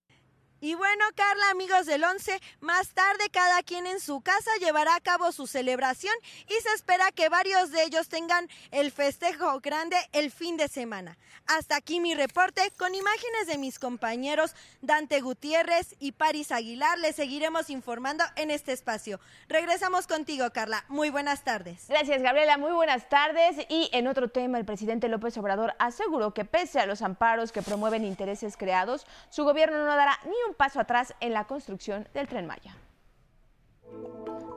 Y 0.66 0.74
bueno, 0.74 1.04
Carla, 1.14 1.50
amigos 1.50 1.86
del 1.86 2.02
11, 2.02 2.40
más 2.58 2.88
tarde 2.88 3.30
cada 3.30 3.62
quien 3.62 3.86
en 3.86 4.00
su 4.00 4.20
casa 4.20 4.50
llevará 4.58 4.96
a 4.96 5.00
cabo 5.00 5.30
su 5.30 5.46
celebración 5.46 6.12
y 6.48 6.60
se 6.60 6.74
espera 6.74 7.12
que 7.12 7.28
varios 7.28 7.70
de 7.70 7.84
ellos 7.84 8.08
tengan 8.08 8.48
el 8.72 8.90
festejo 8.90 9.60
grande 9.60 9.96
el 10.12 10.32
fin 10.32 10.56
de 10.56 10.66
semana. 10.66 11.18
Hasta 11.46 11.76
aquí 11.76 12.00
mi 12.00 12.16
reporte 12.16 12.72
con 12.76 12.96
imágenes 12.96 13.46
de 13.46 13.58
mis 13.58 13.78
compañeros 13.78 14.56
Dante 14.82 15.20
Gutiérrez 15.20 15.94
y 16.00 16.10
Paris 16.10 16.50
Aguilar. 16.50 16.98
Les 16.98 17.14
seguiremos 17.14 17.70
informando 17.70 18.24
en 18.34 18.50
este 18.50 18.72
espacio. 18.72 19.20
Regresamos 19.48 20.08
contigo, 20.08 20.50
Carla. 20.50 20.84
Muy 20.88 21.10
buenas 21.10 21.44
tardes. 21.44 21.84
Gracias, 21.88 22.20
Gabriela. 22.22 22.58
Muy 22.58 22.72
buenas 22.72 23.08
tardes. 23.08 23.64
Y 23.68 23.88
en 23.92 24.08
otro 24.08 24.28
tema, 24.28 24.58
el 24.58 24.64
presidente 24.64 25.08
López 25.08 25.38
Obrador 25.38 25.74
aseguró 25.78 26.34
que 26.34 26.44
pese 26.44 26.80
a 26.80 26.86
los 26.86 27.02
amparos 27.02 27.52
que 27.52 27.62
promueven 27.62 28.04
intereses 28.04 28.56
creados, 28.56 29.06
su 29.30 29.44
gobierno 29.44 29.78
no 29.84 29.94
dará 29.94 30.18
ni 30.24 30.34
un 30.48 30.55
paso 30.56 30.80
atrás 30.80 31.14
en 31.20 31.32
la 31.32 31.44
construcción 31.44 32.08
del 32.14 32.28
tren 32.28 32.46
Maya. 32.46 32.76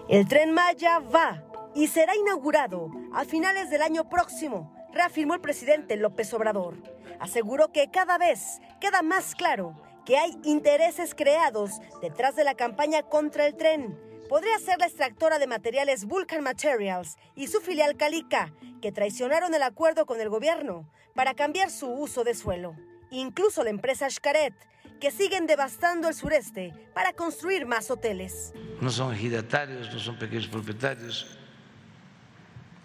El 0.07 0.27
tren 0.27 0.51
Maya 0.51 0.99
va 0.99 1.43
y 1.75 1.87
será 1.87 2.15
inaugurado 2.15 2.89
a 3.13 3.25
finales 3.25 3.69
del 3.69 3.81
año 3.81 4.09
próximo 4.09 4.73
reafirmó 4.91 5.35
el 5.35 5.41
presidente 5.41 5.95
López 5.97 6.33
Obrador. 6.33 6.75
Aseguró 7.19 7.71
que 7.71 7.91
cada 7.91 8.17
vez 8.17 8.59
queda 8.79 9.01
más 9.01 9.35
claro 9.35 9.75
que 10.05 10.17
hay 10.17 10.37
intereses 10.43 11.13
creados 11.13 11.79
detrás 12.01 12.35
de 12.35 12.43
la 12.43 12.55
campaña 12.55 13.03
contra 13.03 13.45
el 13.45 13.55
tren. 13.55 13.99
Podría 14.27 14.57
ser 14.59 14.79
la 14.79 14.85
extractora 14.85 15.39
de 15.39 15.47
materiales 15.47 16.05
Vulcan 16.05 16.43
Materials 16.43 17.17
y 17.35 17.47
su 17.47 17.61
filial 17.61 17.97
Calica, 17.97 18.53
que 18.81 18.91
traicionaron 18.91 19.53
el 19.53 19.63
acuerdo 19.63 20.05
con 20.05 20.21
el 20.21 20.29
gobierno 20.29 20.87
para 21.15 21.33
cambiar 21.33 21.69
su 21.69 21.91
uso 21.91 22.23
de 22.23 22.35
suelo. 22.35 22.75
Incluso 23.11 23.63
la 23.63 23.71
empresa 23.71 24.09
Xcaret, 24.09 24.53
que 24.99 25.11
siguen 25.11 25.47
devastando 25.47 26.07
el 26.07 26.13
sureste 26.13 26.73
para 26.93 27.13
construir 27.13 27.65
más 27.65 27.89
hoteles. 27.89 28.53
No 28.81 28.89
son 28.89 29.13
ejidatarios, 29.13 29.91
no 29.93 29.99
son 29.99 30.17
pequeños 30.17 30.47
propietarios, 30.47 31.27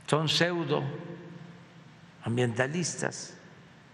son 0.06 0.28
pseudo 0.28 0.82
ambientalistas. 2.22 3.34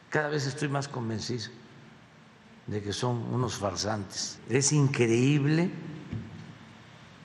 Cada 0.08 0.28
vez 0.28 0.46
estoy 0.46 0.68
más 0.68 0.88
convencido 0.88 1.50
de 2.66 2.82
que 2.82 2.92
son 2.92 3.16
unos 3.32 3.56
farsantes. 3.56 4.38
Es 4.48 4.72
increíble 4.72 5.70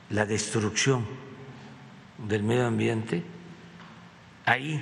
la 0.10 0.26
destrucción 0.26 1.06
del 2.18 2.44
medio 2.44 2.66
ambiente 2.66 3.24
ahí 4.46 4.80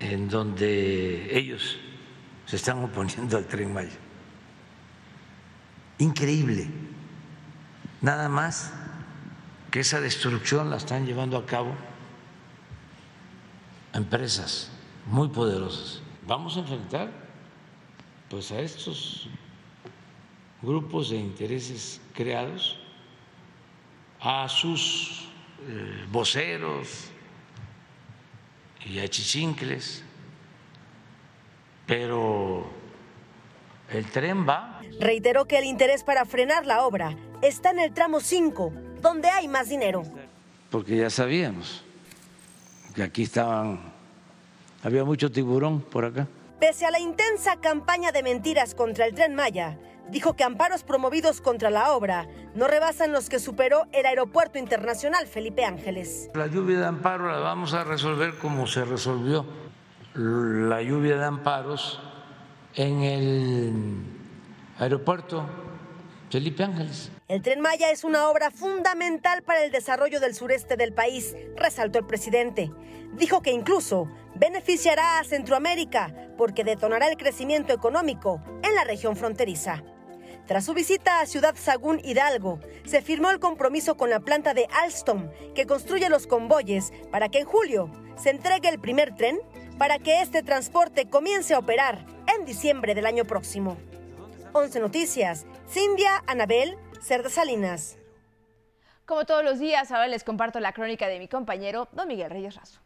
en 0.00 0.28
donde 0.28 1.36
ellos 1.38 1.78
se 2.46 2.56
están 2.56 2.82
oponiendo 2.82 3.36
al 3.36 3.46
tren 3.46 3.72
Maya. 3.72 4.09
Increíble. 6.00 6.66
Nada 8.00 8.30
más 8.30 8.72
que 9.70 9.80
esa 9.80 10.00
destrucción 10.00 10.70
la 10.70 10.78
están 10.78 11.04
llevando 11.04 11.36
a 11.36 11.44
cabo 11.44 11.74
empresas 13.92 14.72
muy 15.04 15.28
poderosas. 15.28 16.00
Vamos 16.26 16.56
a 16.56 16.60
enfrentar 16.60 17.12
pues 18.30 18.50
a 18.50 18.60
estos 18.60 19.28
grupos 20.62 21.10
de 21.10 21.18
intereses 21.18 22.00
creados, 22.14 22.78
a 24.20 24.48
sus 24.48 25.28
eh, 25.68 26.06
voceros 26.10 27.10
y 28.86 29.00
a 29.00 29.08
chichincles, 29.08 30.02
pero 31.86 32.79
el 33.92 34.06
tren 34.06 34.48
va. 34.48 34.80
Reiteró 34.98 35.46
que 35.46 35.58
el 35.58 35.64
interés 35.64 36.04
para 36.04 36.24
frenar 36.24 36.66
la 36.66 36.84
obra 36.84 37.16
está 37.42 37.70
en 37.70 37.78
el 37.78 37.92
tramo 37.92 38.20
5, 38.20 38.72
donde 39.00 39.28
hay 39.28 39.48
más 39.48 39.68
dinero. 39.68 40.02
Porque 40.70 40.96
ya 40.96 41.10
sabíamos 41.10 41.84
que 42.94 43.02
aquí 43.02 43.22
estaban, 43.22 43.80
había 44.82 45.04
mucho 45.04 45.30
tiburón 45.30 45.80
por 45.80 46.04
acá. 46.04 46.26
Pese 46.58 46.86
a 46.86 46.90
la 46.90 47.00
intensa 47.00 47.56
campaña 47.60 48.12
de 48.12 48.22
mentiras 48.22 48.74
contra 48.74 49.06
el 49.06 49.14
tren 49.14 49.34
Maya, 49.34 49.78
dijo 50.10 50.34
que 50.34 50.44
amparos 50.44 50.82
promovidos 50.82 51.40
contra 51.40 51.70
la 51.70 51.92
obra 51.92 52.28
no 52.54 52.66
rebasan 52.68 53.12
los 53.12 53.28
que 53.28 53.38
superó 53.38 53.86
el 53.92 54.06
Aeropuerto 54.06 54.58
Internacional 54.58 55.26
Felipe 55.26 55.64
Ángeles. 55.64 56.28
La 56.34 56.46
lluvia 56.46 56.80
de 56.80 56.86
amparo 56.86 57.30
la 57.30 57.38
vamos 57.38 57.72
a 57.74 57.84
resolver 57.84 58.36
como 58.36 58.66
se 58.66 58.84
resolvió 58.84 59.46
la 60.14 60.82
lluvia 60.82 61.16
de 61.16 61.24
amparos 61.24 62.00
en 62.74 63.02
el 63.02 63.72
aeropuerto 64.78 65.46
Felipe 66.30 66.62
Ángeles. 66.62 67.10
El 67.28 67.42
tren 67.42 67.60
Maya 67.60 67.90
es 67.90 68.04
una 68.04 68.28
obra 68.28 68.50
fundamental 68.50 69.42
para 69.42 69.64
el 69.64 69.72
desarrollo 69.72 70.20
del 70.20 70.34
sureste 70.34 70.76
del 70.76 70.92
país, 70.92 71.34
resaltó 71.56 71.98
el 71.98 72.06
presidente. 72.06 72.70
Dijo 73.14 73.42
que 73.42 73.50
incluso 73.50 74.08
beneficiará 74.36 75.18
a 75.18 75.24
Centroamérica 75.24 76.14
porque 76.38 76.64
detonará 76.64 77.08
el 77.08 77.16
crecimiento 77.16 77.72
económico 77.72 78.42
en 78.62 78.74
la 78.74 78.84
región 78.84 79.16
fronteriza. 79.16 79.82
Tras 80.46 80.64
su 80.64 80.74
visita 80.74 81.20
a 81.20 81.26
Ciudad 81.26 81.54
Sagún 81.56 82.00
Hidalgo, 82.02 82.58
se 82.84 83.02
firmó 83.02 83.30
el 83.30 83.38
compromiso 83.38 83.96
con 83.96 84.10
la 84.10 84.20
planta 84.20 84.54
de 84.54 84.66
Alstom, 84.82 85.30
que 85.54 85.66
construye 85.66 86.08
los 86.08 86.26
convoyes, 86.26 86.92
para 87.12 87.28
que 87.28 87.40
en 87.40 87.46
julio 87.46 87.90
se 88.16 88.30
entregue 88.30 88.68
el 88.68 88.80
primer 88.80 89.14
tren 89.14 89.38
para 89.80 89.98
que 89.98 90.20
este 90.20 90.42
transporte 90.42 91.08
comience 91.08 91.54
a 91.54 91.58
operar 91.58 92.04
en 92.36 92.44
diciembre 92.44 92.94
del 92.94 93.06
año 93.06 93.24
próximo. 93.24 93.78
11 94.52 94.78
Noticias, 94.78 95.46
Cindia 95.70 96.22
Anabel 96.26 96.76
Cerda 97.00 97.30
Salinas. 97.30 97.96
Como 99.06 99.24
todos 99.24 99.42
los 99.42 99.58
días, 99.58 99.90
ahora 99.90 100.08
les 100.08 100.22
comparto 100.22 100.60
la 100.60 100.74
crónica 100.74 101.08
de 101.08 101.18
mi 101.18 101.28
compañero 101.28 101.88
Don 101.92 102.08
Miguel 102.08 102.28
Reyes 102.28 102.56
Razo. 102.56 102.82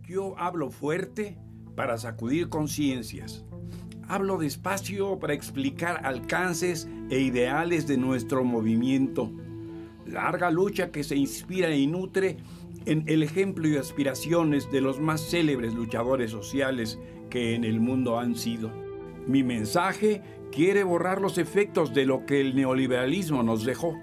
Yo 0.00 0.34
hablo 0.38 0.70
fuerte 0.70 1.36
para 1.76 1.98
sacudir 1.98 2.48
conciencias 2.48 3.44
Hablo 4.08 4.38
despacio 4.38 5.18
para 5.18 5.34
explicar 5.34 6.06
alcances 6.06 6.88
e 7.10 7.20
ideales 7.20 7.86
de 7.86 7.98
nuestro 7.98 8.44
movimiento. 8.44 9.30
Larga 10.06 10.50
lucha 10.50 10.90
que 10.90 11.04
se 11.04 11.16
inspira 11.16 11.74
y 11.74 11.86
nutre 11.86 12.38
en 12.86 13.04
el 13.06 13.22
ejemplo 13.22 13.68
y 13.68 13.76
aspiraciones 13.76 14.70
de 14.70 14.80
los 14.80 15.00
más 15.00 15.20
célebres 15.20 15.74
luchadores 15.74 16.30
sociales 16.30 16.98
que 17.30 17.54
en 17.54 17.64
el 17.64 17.80
mundo 17.80 18.18
han 18.18 18.36
sido. 18.36 18.70
Mi 19.26 19.42
mensaje 19.42 20.22
quiere 20.50 20.84
borrar 20.84 21.20
los 21.20 21.38
efectos 21.38 21.94
de 21.94 22.06
lo 22.06 22.26
que 22.26 22.40
el 22.40 22.54
neoliberalismo 22.54 23.42
nos 23.42 23.64
dejó. 23.64 23.98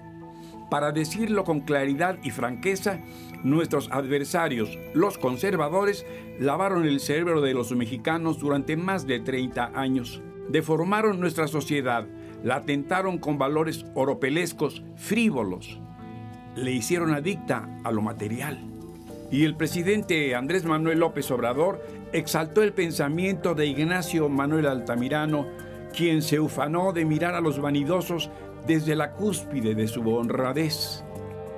Para 0.70 0.92
decirlo 0.92 1.44
con 1.44 1.60
claridad 1.60 2.18
y 2.22 2.30
franqueza, 2.30 3.00
nuestros 3.42 3.90
adversarios, 3.90 4.78
los 4.94 5.18
conservadores, 5.18 6.06
lavaron 6.38 6.86
el 6.86 7.00
cerebro 7.00 7.40
de 7.40 7.54
los 7.54 7.72
mexicanos 7.72 8.38
durante 8.38 8.76
más 8.76 9.06
de 9.06 9.20
30 9.20 9.72
años. 9.74 10.22
Deformaron 10.48 11.20
nuestra 11.20 11.48
sociedad, 11.48 12.06
la 12.42 12.56
atentaron 12.56 13.18
con 13.18 13.36
valores 13.36 13.84
oropelescos, 13.94 14.84
frívolos. 14.96 15.80
Le 16.56 16.72
hicieron 16.72 17.12
adicta 17.12 17.68
a 17.84 17.90
lo 17.90 18.02
material. 18.02 18.69
Y 19.30 19.44
el 19.44 19.54
presidente 19.54 20.34
Andrés 20.34 20.64
Manuel 20.64 20.98
López 20.98 21.30
Obrador 21.30 21.80
exaltó 22.12 22.62
el 22.62 22.72
pensamiento 22.72 23.54
de 23.54 23.66
Ignacio 23.66 24.28
Manuel 24.28 24.66
Altamirano, 24.66 25.46
quien 25.96 26.22
se 26.22 26.40
ufanó 26.40 26.92
de 26.92 27.04
mirar 27.04 27.34
a 27.34 27.40
los 27.40 27.60
vanidosos 27.60 28.30
desde 28.66 28.96
la 28.96 29.12
cúspide 29.12 29.74
de 29.74 29.86
su 29.86 30.08
honradez, 30.08 31.04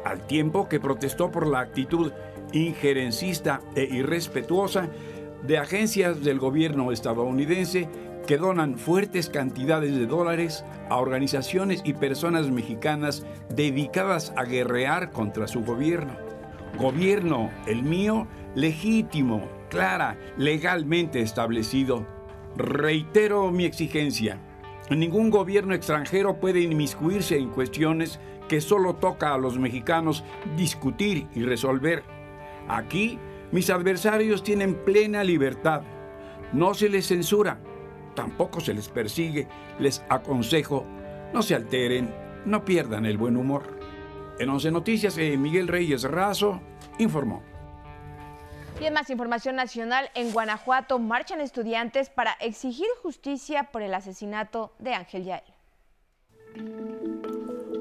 al 0.04 0.26
tiempo 0.26 0.68
que 0.68 0.80
protestó 0.80 1.30
por 1.30 1.46
la 1.46 1.60
actitud 1.60 2.12
injerencista 2.52 3.62
e 3.74 3.84
irrespetuosa 3.84 4.88
de 5.42 5.58
agencias 5.58 6.22
del 6.22 6.38
gobierno 6.38 6.92
estadounidense 6.92 7.88
que 8.26 8.36
donan 8.36 8.78
fuertes 8.78 9.28
cantidades 9.30 9.96
de 9.96 10.06
dólares 10.06 10.64
a 10.90 10.98
organizaciones 10.98 11.82
y 11.84 11.94
personas 11.94 12.50
mexicanas 12.50 13.24
dedicadas 13.48 14.32
a 14.36 14.44
guerrear 14.44 15.10
contra 15.10 15.48
su 15.48 15.64
gobierno. 15.64 16.21
Gobierno, 16.78 17.50
el 17.66 17.82
mío, 17.82 18.26
legítimo, 18.54 19.48
clara, 19.68 20.18
legalmente 20.36 21.20
establecido. 21.20 22.06
Reitero 22.56 23.50
mi 23.50 23.64
exigencia 23.64 24.38
Ningún 24.90 25.30
gobierno 25.30 25.74
extranjero 25.74 26.38
puede 26.38 26.60
inmiscuirse 26.60 27.38
en 27.38 27.50
cuestiones 27.50 28.18
que 28.48 28.60
solo 28.60 28.96
toca 28.96 29.32
a 29.32 29.38
los 29.38 29.58
mexicanos 29.58 30.24
discutir 30.56 31.28
y 31.34 31.44
resolver. 31.44 32.02
Aquí, 32.68 33.18
mis 33.52 33.70
adversarios 33.70 34.42
tienen 34.42 34.74
plena 34.74 35.24
libertad. 35.24 35.82
No 36.52 36.74
se 36.74 36.88
les 36.88 37.06
censura, 37.06 37.58
tampoco 38.14 38.60
se 38.60 38.74
les 38.74 38.88
persigue. 38.88 39.46
Les 39.78 40.04
aconsejo, 40.08 40.84
no 41.32 41.42
se 41.42 41.54
alteren, 41.54 42.12
no 42.44 42.64
pierdan 42.64 43.06
el 43.06 43.16
buen 43.16 43.36
humor. 43.36 43.81
En 44.38 44.48
Once 44.48 44.70
Noticias, 44.70 45.16
eh, 45.18 45.36
Miguel 45.36 45.68
Reyes 45.68 46.02
Razo 46.04 46.60
informó. 46.98 47.42
Y 48.80 48.86
en 48.86 48.94
más 48.94 49.10
información 49.10 49.56
nacional, 49.56 50.10
en 50.14 50.32
Guanajuato 50.32 50.98
marchan 50.98 51.40
estudiantes 51.40 52.10
para 52.10 52.32
exigir 52.40 52.88
justicia 53.02 53.70
por 53.70 53.82
el 53.82 53.94
asesinato 53.94 54.72
de 54.78 54.94
Ángel 54.94 55.24
Yael. 55.24 55.42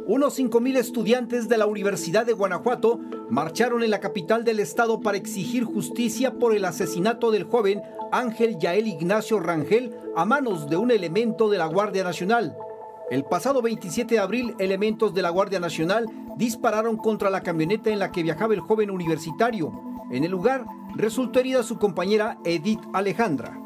Unos 0.06 0.38
5.000 0.38 0.78
estudiantes 0.78 1.48
de 1.48 1.58
la 1.58 1.68
Universidad 1.68 2.26
de 2.26 2.34
Guanajuato 2.34 3.00
marcharon 3.30 3.82
en 3.82 3.92
la 3.92 4.02
capital 4.02 4.44
del 4.44 4.60
estado 4.60 5.00
para 5.00 5.18
exigir 5.18 5.64
justicia 5.64 6.34
por 6.34 6.54
el 6.54 6.66
asesinato 6.66 7.32
del 7.32 7.46
joven 7.46 7.82
Ángel 8.12 8.60
Yael 8.60 8.88
Ignacio 8.88 9.40
Rangel 9.40 9.96
a 10.16 10.26
manos 10.26 10.70
de 10.70 10.76
un 10.76 10.92
elemento 10.92 11.50
de 11.50 11.58
la 11.58 11.66
Guardia 11.66 12.04
Nacional. 12.04 12.58
El 13.12 13.26
pasado 13.26 13.62
27 13.62 14.16
de 14.16 14.22
abril, 14.22 14.56
elementos 14.58 15.14
de 15.14 15.22
la 15.22 15.32
Guardia 15.32 15.60
Nacional 15.60 16.06
dispararon 16.38 16.96
contra 16.96 17.30
la 17.30 17.44
camioneta 17.44 17.90
en 17.90 18.00
la 18.00 18.10
que 18.10 18.24
viajaba 18.24 18.54
el 18.54 18.62
joven 18.62 18.90
universitario. 18.90 19.70
En 20.12 20.24
el 20.24 20.32
lugar 20.32 20.66
resultó 20.96 21.42
herida 21.42 21.62
su 21.62 21.78
compañera 21.78 22.38
Edith 22.46 22.80
Alejandra. 22.94 23.60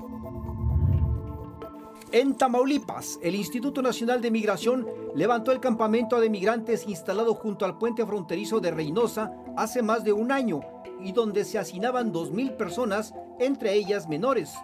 En 2.11 2.33
Tamaulipas, 2.33 3.19
el 3.21 3.35
Instituto 3.35 3.83
Nacional 3.83 4.19
de 4.19 4.31
Migración 4.31 4.87
levantó 5.13 5.51
el 5.51 5.59
campamento 5.59 6.19
de 6.19 6.31
migrantes 6.31 6.87
instalado 6.87 7.35
junto 7.35 7.65
al 7.65 7.77
puente 7.77 8.03
fronterizo 8.03 8.59
de 8.59 8.71
Reynosa 8.71 9.31
hace 9.55 9.83
más 9.83 10.03
de 10.03 10.11
un 10.11 10.31
año 10.31 10.61
y 10.99 11.11
donde 11.11 11.45
se 11.45 11.59
hacinaban 11.59 12.11
2.000 12.11 12.57
personas, 12.57 13.13
entre 13.39 13.75
ellas 13.75 14.09
menores. 14.09 14.55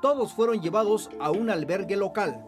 Todos 0.00 0.32
fueron 0.32 0.62
llevados 0.62 1.10
a 1.20 1.30
un 1.30 1.50
albergue 1.50 1.96
local. 1.96 2.42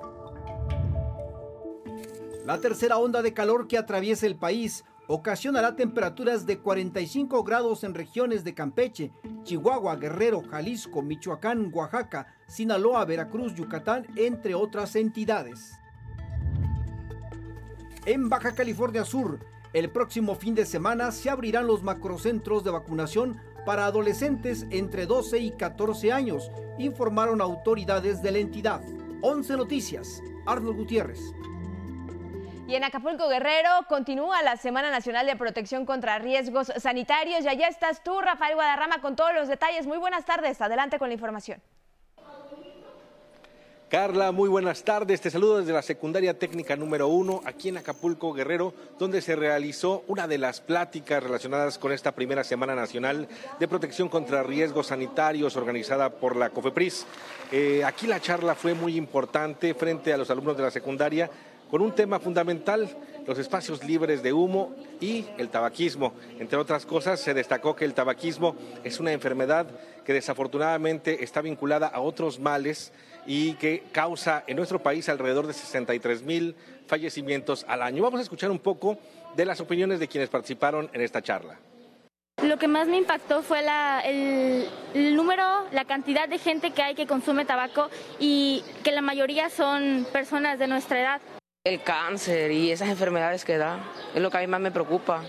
La 2.45 2.59
tercera 2.59 2.99
onda 2.99 3.23
de 3.23 3.33
calor 3.33 3.69
que 3.69 3.79
atraviesa 3.79 4.27
el 4.27 4.35
país 4.35 4.85
ocasionará 5.07 5.77
temperaturas 5.77 6.45
de 6.45 6.59
45 6.59 7.45
grados 7.45 7.85
en 7.85 7.95
regiones 7.95 8.43
de 8.43 8.55
Campeche, 8.55 9.13
Chihuahua, 9.45 9.95
Guerrero, 9.95 10.43
Jalisco, 10.43 11.03
Michoacán, 11.03 11.71
Oaxaca, 11.73 12.35
Sinaloa, 12.49 13.05
Veracruz, 13.05 13.55
Yucatán, 13.55 14.07
entre 14.17 14.57
otras 14.57 14.97
entidades. 14.97 15.79
En 18.07 18.29
Baja 18.29 18.57
California 18.57 19.05
Sur, 19.05 19.39
el 19.73 19.91
próximo 19.91 20.35
fin 20.35 20.57
de 20.57 20.67
semana 20.67 21.13
se 21.13 21.31
abrirán 21.31 21.69
los 21.69 21.85
macrocentros 21.85 22.65
de 22.65 22.73
vacunación 22.73 23.41
para 23.65 23.87
adolescentes 23.87 24.67
entre 24.71 25.07
12 25.07 25.39
y 25.39 25.51
14 25.53 26.11
años, 26.11 26.51
informaron 26.79 27.41
autoridades 27.41 28.21
de 28.21 28.33
la 28.33 28.39
entidad. 28.39 28.83
11 29.21 29.57
Noticias, 29.57 30.21
Arnold 30.47 30.79
Gutiérrez. 30.79 31.33
Y 32.67 32.77
en 32.77 32.85
Acapulco 32.85 33.29
Guerrero 33.29 33.69
continúa 33.89 34.43
la 34.43 34.57
Semana 34.57 34.91
Nacional 34.91 35.27
de 35.27 35.37
Protección 35.37 35.85
contra 35.85 36.19
Riesgos 36.19 36.73
Sanitarios. 36.79 37.45
Y 37.45 37.49
allá 37.49 37.69
estás 37.69 38.03
tú, 38.03 38.21
Rafael 38.21 38.55
Guadarrama, 38.55 39.01
con 39.01 39.17
todos 39.17 39.35
los 39.35 39.49
detalles. 39.49 39.87
Muy 39.87 39.99
buenas 39.99 40.25
tardes. 40.25 40.61
Adelante 40.61 40.99
con 40.99 41.09
la 41.09 41.15
información. 41.15 41.61
Carla, 43.93 44.33
muy 44.33 44.49
buenas 44.49 44.85
tardes. 44.85 45.21
Te 45.21 45.31
saludo 45.31 45.59
desde 45.59 45.75
la 45.75 45.83
secundaria 45.83 46.39
técnica 46.39 46.77
número 46.77 47.09
uno, 47.09 47.43
aquí 47.45 47.69
en 47.69 47.77
Acapulco, 47.77 48.33
Guerrero, 48.33 48.73
donde 48.99 49.21
se 49.21 49.37
realizó 49.37 50.03
una 50.07 50.27
de 50.27 50.39
las 50.39 50.63
pláticas 50.63 51.23
relacionadas 51.23 51.77
con 51.77 51.93
esta 51.93 52.13
primera 52.13 52.43
Semana 52.43 52.75
Nacional 52.75 53.29
de 53.61 53.69
Protección 53.69 54.09
contra 54.09 54.43
Riesgos 54.43 54.87
Sanitarios 54.87 55.57
organizada 55.57 56.09
por 56.09 56.37
la 56.37 56.49
COFEPRIS. 56.49 57.05
Eh, 57.51 57.85
aquí 57.85 58.07
la 58.07 58.19
charla 58.19 58.55
fue 58.55 58.73
muy 58.73 58.97
importante 58.97 59.75
frente 59.75 60.11
a 60.11 60.17
los 60.17 60.31
alumnos 60.31 60.57
de 60.57 60.63
la 60.63 60.71
secundaria 60.71 61.29
con 61.73 61.81
un 61.81 61.93
tema 61.93 62.21
fundamental, 62.21 62.87
los 63.27 63.39
espacios 63.39 63.83
libres 63.83 64.23
de 64.23 64.35
humo 64.35 64.77
y 65.01 65.25
el 65.39 65.49
tabaquismo. 65.49 66.13
Entre 66.39 66.59
otras 66.59 66.85
cosas, 66.85 67.19
se 67.19 67.33
destacó 67.33 67.75
que 67.75 67.87
el 67.87 67.95
tabaquismo 67.95 68.55
es 68.85 69.01
una 69.01 69.11
enfermedad 69.11 69.67
que 70.05 70.13
desafortunadamente 70.13 71.25
está 71.25 71.41
vinculada 71.41 71.87
a 71.87 72.03
otros 72.03 72.39
males 72.39 72.93
y 73.27 73.55
que 73.55 73.85
causa 73.91 74.45
en 74.47 74.59
nuestro 74.59 74.83
país 74.83 75.09
alrededor 75.09 75.47
de 75.47 75.55
63 75.55 76.23
mil 76.25 76.57
fallecimientos 76.89 77.65
al 77.67 77.81
año. 77.81 78.03
Vamos 78.03 78.21
a 78.21 78.23
escuchar 78.23 78.51
un 78.51 78.59
poco 78.59 78.99
de 79.35 79.47
las 79.47 79.59
opiniones 79.63 79.99
de 79.99 80.09
quienes 80.09 80.29
participaron 80.29 80.91
en 80.93 81.01
esta 81.01 81.23
charla. 81.23 81.59
Lo 82.45 82.59
que 82.59 82.69
más 82.69 82.87
me 82.87 82.99
impactó 82.99 83.43
fue 83.43 83.61
el, 83.61 84.69
el, 84.93 85.17
número, 85.17 85.43
la 85.73 85.87
cantidad 85.87 86.29
de 86.29 86.37
gente 86.37 86.73
que 86.73 86.83
hay 86.83 86.95
que 86.95 87.07
consume 87.07 87.47
tabaco 87.47 87.89
y 88.21 88.63
que 88.85 88.93
la 88.93 89.01
mayoría 89.01 89.49
son 89.49 90.07
personas 90.13 90.59
de 90.59 90.67
nuestra 90.67 91.01
edad. 91.01 91.23
El 91.65 91.81
cáncer 91.81 92.51
y 92.51 92.73
esas 92.73 92.89
enfermedades 92.89 93.45
que 93.45 93.57
da 93.57 93.79
es 94.17 94.21
lo 94.21 94.33
que 94.33 94.39
a 94.39 94.41
mí 94.41 94.49
más 94.49 94.61
me 94.61 94.73
preocupa. 94.73 95.23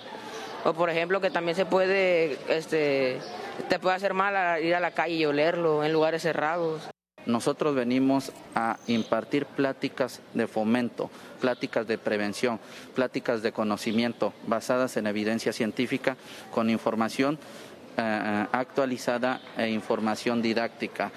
O 0.64 0.74
por 0.74 0.90
ejemplo 0.90 1.22
que 1.22 1.30
también 1.30 1.56
se 1.56 1.68
puede, 1.68 2.40
este, 2.50 3.20
te 3.70 3.78
puede 3.78 3.96
hacer 3.96 4.16
mal 4.16 4.64
ir 4.64 4.74
a 4.74 4.80
la 4.80 4.90
calle 4.90 5.14
y 5.14 5.26
olerlo 5.26 5.84
en 5.84 5.94
lugares 5.94 6.24
cerrados. 6.24 6.90
Nosotros 7.28 7.76
venimos 7.76 8.32
a 8.56 8.78
impartir 8.88 9.46
pláticas 9.46 10.22
de 10.34 10.48
fomento, 10.48 11.12
pláticas 11.40 11.86
de 11.86 12.00
prevención, 12.00 12.60
pláticas 12.96 13.44
de 13.44 13.52
conocimiento 13.52 14.34
basadas 14.48 14.98
en 14.98 15.06
evidencia 15.06 15.54
científica 15.54 16.18
con 16.50 16.72
información 16.72 17.38
eh, 17.96 18.48
actualizada 18.52 19.40
e 19.56 19.70
información 19.70 20.42
didáctica. 20.42 21.12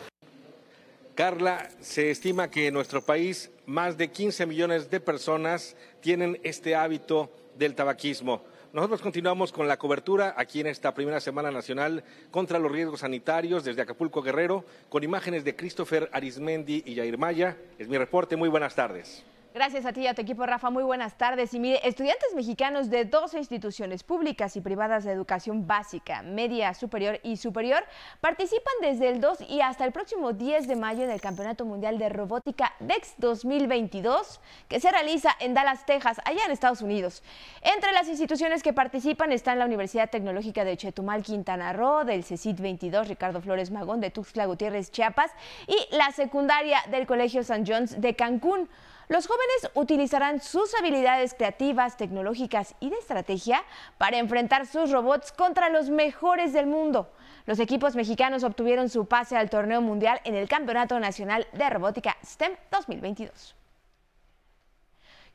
Carla, 1.16 1.70
se 1.80 2.10
estima 2.10 2.50
que 2.50 2.66
en 2.66 2.74
nuestro 2.74 3.00
país 3.00 3.50
más 3.64 3.96
de 3.96 4.08
15 4.08 4.44
millones 4.44 4.90
de 4.90 5.00
personas 5.00 5.74
tienen 6.00 6.38
este 6.42 6.74
hábito 6.74 7.30
del 7.56 7.74
tabaquismo. 7.74 8.44
Nosotros 8.74 9.00
continuamos 9.00 9.50
con 9.50 9.66
la 9.66 9.78
cobertura 9.78 10.34
aquí 10.36 10.60
en 10.60 10.66
esta 10.66 10.92
primera 10.92 11.18
semana 11.20 11.50
nacional 11.50 12.04
contra 12.30 12.58
los 12.58 12.70
riesgos 12.70 13.00
sanitarios 13.00 13.64
desde 13.64 13.80
Acapulco 13.80 14.20
Guerrero, 14.20 14.66
con 14.90 15.04
imágenes 15.04 15.42
de 15.42 15.56
Christopher 15.56 16.10
Arismendi 16.12 16.82
y 16.84 16.96
Jair 16.96 17.16
Maya. 17.16 17.56
Es 17.78 17.88
mi 17.88 17.96
reporte. 17.96 18.36
Muy 18.36 18.50
buenas 18.50 18.74
tardes. 18.74 19.24
Gracias 19.56 19.86
a 19.86 19.94
ti 19.94 20.02
y 20.02 20.06
a 20.06 20.12
tu 20.12 20.20
equipo, 20.20 20.44
Rafa. 20.44 20.68
Muy 20.68 20.82
buenas 20.82 21.16
tardes. 21.16 21.54
Y 21.54 21.58
mire, 21.58 21.80
estudiantes 21.82 22.34
mexicanos 22.34 22.90
de 22.90 23.06
dos 23.06 23.32
instituciones 23.32 24.02
públicas 24.02 24.54
y 24.54 24.60
privadas 24.60 25.04
de 25.04 25.12
educación 25.12 25.66
básica, 25.66 26.20
media, 26.20 26.74
superior 26.74 27.20
y 27.22 27.38
superior 27.38 27.82
participan 28.20 28.74
desde 28.82 29.08
el 29.08 29.22
2 29.22 29.46
y 29.48 29.62
hasta 29.62 29.86
el 29.86 29.92
próximo 29.92 30.34
10 30.34 30.68
de 30.68 30.76
mayo 30.76 31.04
en 31.04 31.10
el 31.10 31.22
Campeonato 31.22 31.64
Mundial 31.64 31.96
de 31.98 32.10
Robótica 32.10 32.74
DEX 32.80 33.14
2022, 33.16 34.42
que 34.68 34.78
se 34.78 34.90
realiza 34.90 35.30
en 35.40 35.54
Dallas, 35.54 35.86
Texas, 35.86 36.20
allá 36.26 36.44
en 36.44 36.50
Estados 36.50 36.82
Unidos. 36.82 37.22
Entre 37.62 37.92
las 37.92 38.08
instituciones 38.08 38.62
que 38.62 38.74
participan 38.74 39.32
están 39.32 39.58
la 39.58 39.64
Universidad 39.64 40.10
Tecnológica 40.10 40.66
de 40.66 40.76
Chetumal, 40.76 41.22
Quintana 41.22 41.72
Roo, 41.72 42.04
del 42.04 42.24
CECIT 42.24 42.60
22, 42.60 43.08
Ricardo 43.08 43.40
Flores 43.40 43.70
Magón, 43.70 44.02
de 44.02 44.10
Tuxtla 44.10 44.44
Gutiérrez, 44.44 44.90
Chiapas, 44.90 45.30
y 45.66 45.96
la 45.96 46.12
secundaria 46.12 46.82
del 46.90 47.06
Colegio 47.06 47.42
San 47.42 47.64
John's 47.64 47.98
de 47.98 48.14
Cancún. 48.14 48.68
Los 49.08 49.28
jóvenes 49.28 49.70
utilizarán 49.74 50.40
sus 50.40 50.74
habilidades 50.74 51.34
creativas, 51.34 51.96
tecnológicas 51.96 52.74
y 52.80 52.90
de 52.90 52.96
estrategia 52.96 53.62
para 53.98 54.18
enfrentar 54.18 54.66
sus 54.66 54.90
robots 54.90 55.30
contra 55.30 55.68
los 55.68 55.90
mejores 55.90 56.52
del 56.52 56.66
mundo. 56.66 57.08
Los 57.46 57.60
equipos 57.60 57.94
mexicanos 57.94 58.42
obtuvieron 58.42 58.88
su 58.88 59.06
pase 59.06 59.36
al 59.36 59.48
torneo 59.48 59.80
mundial 59.80 60.20
en 60.24 60.34
el 60.34 60.48
Campeonato 60.48 60.98
Nacional 60.98 61.46
de 61.52 61.70
Robótica 61.70 62.16
STEM 62.24 62.52
2022. 62.72 63.54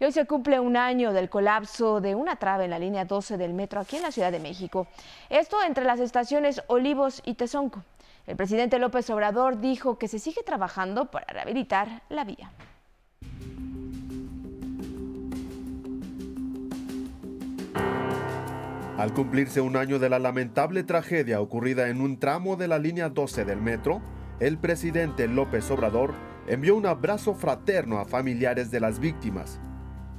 Y 0.02 0.04
hoy 0.04 0.12
se 0.12 0.26
cumple 0.26 0.60
un 0.60 0.76
año 0.76 1.14
del 1.14 1.30
colapso 1.30 2.02
de 2.02 2.14
una 2.14 2.36
trave 2.36 2.66
en 2.66 2.72
la 2.72 2.80
línea 2.80 3.06
12 3.06 3.38
del 3.38 3.54
metro 3.54 3.80
aquí 3.80 3.96
en 3.96 4.02
la 4.02 4.12
Ciudad 4.12 4.34
de 4.34 4.40
México. 4.40 4.88
Esto 5.30 5.64
entre 5.64 5.86
las 5.86 6.02
estaciones 6.02 6.62
Olivos 6.68 7.22
y 7.24 7.36
Tezonco. 7.36 7.84
El 8.28 8.36
presidente 8.36 8.80
López 8.80 9.10
Obrador 9.12 9.62
dijo 9.62 9.98
que 9.98 10.10
se 10.10 10.20
sigue 10.20 10.44
trabajando 10.44 11.06
para 11.06 11.28
rehabilitar 11.28 12.02
la 12.10 12.26
vía. 12.26 12.52
Al 19.02 19.16
cumplirse 19.16 19.62
un 19.62 19.78
año 19.78 19.98
de 19.98 20.10
la 20.10 20.20
lamentable 20.20 20.84
tragedia 20.84 21.42
ocurrida 21.42 21.90
en 21.90 22.02
un 22.02 22.20
tramo 22.20 22.56
de 22.56 22.68
la 22.68 22.78
línea 22.78 23.10
12 23.10 23.46
del 23.46 23.60
metro, 23.60 24.00
el 24.40 24.60
presidente 24.60 25.28
López 25.28 25.72
Obrador 25.72 26.14
envió 26.46 26.76
un 26.76 26.86
abrazo 26.86 27.34
fraterno 27.34 27.98
a 27.98 28.06
familiares 28.06 28.70
de 28.70 28.80
las 28.80 29.00
víctimas. 29.00 29.60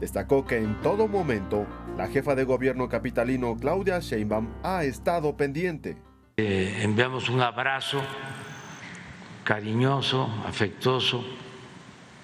Destacó 0.01 0.45
que 0.45 0.57
en 0.57 0.81
todo 0.81 1.07
momento 1.07 1.65
la 1.97 2.09
jefa 2.09 2.35
de 2.35 2.43
gobierno 2.43 2.89
capitalino 2.89 3.57
Claudia 3.57 4.01
Sheinbaum 4.01 4.49
ha 4.65 4.83
estado 4.83 5.37
pendiente. 5.37 5.97
Eh, 6.37 6.81
enviamos 6.83 7.29
un 7.29 7.41
abrazo 7.41 8.01
cariñoso, 9.45 10.29
afectuoso 10.45 11.25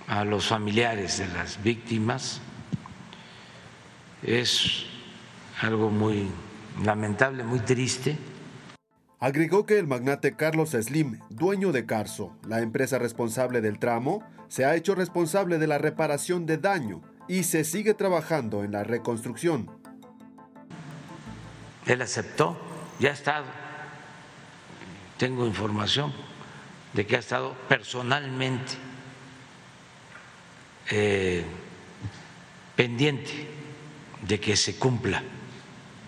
a 0.08 0.24
los 0.24 0.48
familiares 0.48 1.18
de 1.18 1.28
las 1.28 1.62
víctimas. 1.62 2.40
Es 4.22 4.86
algo 5.60 5.90
muy 5.90 6.28
lamentable, 6.82 7.44
muy 7.44 7.60
triste. 7.60 8.16
Agregó 9.20 9.66
que 9.66 9.78
el 9.78 9.86
magnate 9.86 10.34
Carlos 10.34 10.70
Slim, 10.70 11.20
dueño 11.28 11.72
de 11.72 11.86
Carso, 11.86 12.34
la 12.46 12.60
empresa 12.60 12.98
responsable 12.98 13.60
del 13.60 13.78
tramo, 13.78 14.22
se 14.48 14.64
ha 14.64 14.76
hecho 14.76 14.94
responsable 14.94 15.58
de 15.58 15.66
la 15.66 15.78
reparación 15.78 16.46
de 16.46 16.56
daño 16.56 17.02
y 17.28 17.42
se 17.42 17.64
sigue 17.64 17.94
trabajando 17.94 18.64
en 18.64 18.72
la 18.72 18.84
reconstrucción. 18.84 19.70
Él 21.84 22.00
aceptó, 22.00 22.56
ya 22.98 23.10
ha 23.10 23.12
estado, 23.12 23.46
tengo 25.18 25.46
información 25.46 26.12
de 26.94 27.06
que 27.06 27.16
ha 27.16 27.18
estado 27.18 27.54
personalmente 27.68 28.87
eh, 30.90 31.44
pendiente 32.76 33.30
de 34.26 34.40
que 34.40 34.56
se 34.56 34.76
cumpla 34.76 35.22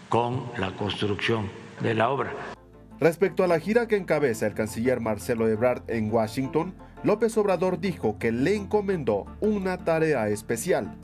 con 0.08 0.50
la 0.58 0.74
construcción 0.76 1.50
de 1.80 1.94
la 1.94 2.10
obra. 2.10 2.32
Respecto 3.00 3.44
a 3.44 3.46
la 3.46 3.60
gira 3.60 3.88
que 3.88 3.96
encabeza 3.96 4.46
el 4.46 4.54
canciller 4.54 5.00
Marcelo 5.00 5.48
Ebrard 5.48 5.82
en 5.88 6.12
Washington, 6.12 6.74
López 7.02 7.36
Obrador 7.38 7.80
dijo 7.80 8.18
que 8.18 8.30
le 8.30 8.54
encomendó 8.54 9.24
una 9.40 9.78
tarea 9.78 10.28
especial, 10.28 10.94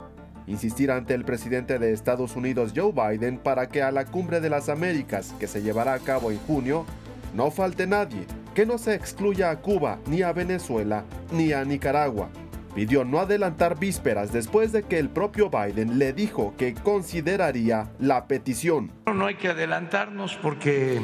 insistir 0.45 0.91
ante 0.91 1.15
el 1.15 1.25
presidente 1.25 1.79
de 1.79 1.93
Estados 1.93 2.35
Unidos 2.35 2.73
Joe 2.75 2.91
Biden 2.91 3.39
para 3.39 3.67
que 3.67 3.81
a 3.81 3.91
la 3.91 4.05
cumbre 4.05 4.39
de 4.39 4.49
las 4.49 4.69
Américas, 4.69 5.33
que 5.39 5.47
se 5.47 5.63
llevará 5.63 5.95
a 5.95 5.99
cabo 5.99 6.29
en 6.29 6.37
junio, 6.39 6.85
no 7.33 7.49
falte 7.49 7.87
nadie, 7.87 8.25
que 8.53 8.65
no 8.65 8.77
se 8.77 8.93
excluya 8.93 9.49
a 9.49 9.59
Cuba, 9.59 9.97
ni 10.05 10.21
a 10.21 10.33
Venezuela, 10.33 11.03
ni 11.31 11.51
a 11.51 11.65
Nicaragua. 11.65 12.29
Pidió 12.77 13.03
no 13.03 13.19
adelantar 13.19 13.79
vísperas 13.79 14.31
después 14.31 14.71
de 14.71 14.83
que 14.83 14.99
el 14.99 15.09
propio 15.09 15.49
Biden 15.49 15.97
le 15.97 16.13
dijo 16.13 16.53
que 16.55 16.75
consideraría 16.75 17.89
la 17.97 18.27
petición. 18.27 18.91
No 19.11 19.25
hay 19.25 19.33
que 19.33 19.47
adelantarnos 19.47 20.35
porque 20.35 21.01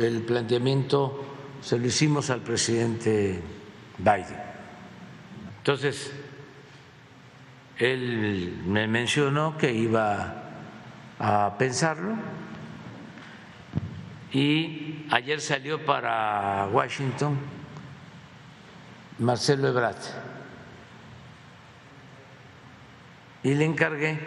el 0.00 0.22
planteamiento 0.22 1.24
se 1.60 1.78
lo 1.78 1.86
hicimos 1.86 2.28
al 2.30 2.40
presidente 2.40 3.40
Biden. 3.98 4.36
Entonces, 5.58 6.12
él 7.78 8.60
me 8.66 8.88
mencionó 8.88 9.56
que 9.56 9.72
iba 9.72 10.42
a 11.20 11.56
pensarlo 11.56 12.16
y 14.32 15.06
ayer 15.08 15.40
salió 15.40 15.86
para 15.86 16.66
Washington 16.72 17.38
Marcelo 19.20 19.68
Ebrard 19.68 20.31
y 23.42 23.54
le 23.54 23.64
encargué 23.64 24.18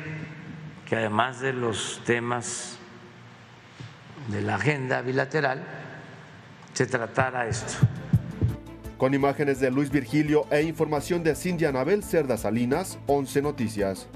que 0.87 0.95
además 0.95 1.39
de 1.39 1.53
los 1.53 2.01
temas 2.05 2.77
de 4.27 4.41
la 4.41 4.55
agenda 4.55 5.01
bilateral 5.01 5.63
se 6.73 6.85
tratara 6.85 7.47
esto. 7.47 7.73
Con 8.97 9.13
imágenes 9.13 9.59
de 9.59 9.71
Luis 9.71 9.89
Virgilio 9.89 10.45
e 10.51 10.61
información 10.63 11.23
de 11.23 11.35
Cindy 11.35 11.65
Anabel 11.65 12.03
Cerda 12.03 12.37
Salinas, 12.37 12.97
11 13.07 13.41
Noticias. 13.41 14.07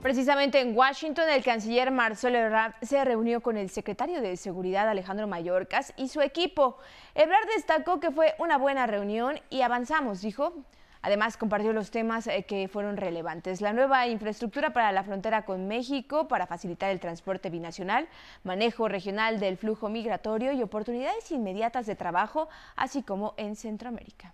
Precisamente 0.00 0.60
en 0.60 0.76
Washington, 0.76 1.28
el 1.30 1.44
canciller 1.44 1.92
Marcelo 1.92 2.38
Ebrard 2.38 2.74
se 2.82 3.04
reunió 3.04 3.40
con 3.40 3.56
el 3.56 3.70
secretario 3.70 4.20
de 4.20 4.36
Seguridad 4.36 4.88
Alejandro 4.88 5.28
Mayorkas 5.28 5.92
y 5.96 6.08
su 6.08 6.20
equipo. 6.20 6.76
Ebrard 7.14 7.46
destacó 7.54 8.00
que 8.00 8.10
fue 8.10 8.34
una 8.38 8.58
buena 8.58 8.88
reunión 8.88 9.38
y 9.48 9.62
avanzamos, 9.62 10.20
dijo. 10.20 10.54
Además, 11.02 11.36
compartió 11.36 11.72
los 11.72 11.90
temas 11.90 12.28
eh, 12.28 12.44
que 12.44 12.68
fueron 12.68 12.96
relevantes. 12.96 13.60
La 13.60 13.72
nueva 13.72 14.06
infraestructura 14.06 14.72
para 14.72 14.92
la 14.92 15.02
frontera 15.02 15.44
con 15.44 15.66
México 15.66 16.28
para 16.28 16.46
facilitar 16.46 16.90
el 16.90 17.00
transporte 17.00 17.50
binacional, 17.50 18.08
manejo 18.44 18.88
regional 18.88 19.40
del 19.40 19.56
flujo 19.56 19.88
migratorio 19.88 20.52
y 20.52 20.62
oportunidades 20.62 21.30
inmediatas 21.32 21.86
de 21.86 21.96
trabajo, 21.96 22.48
así 22.76 23.02
como 23.02 23.34
en 23.36 23.56
Centroamérica. 23.56 24.32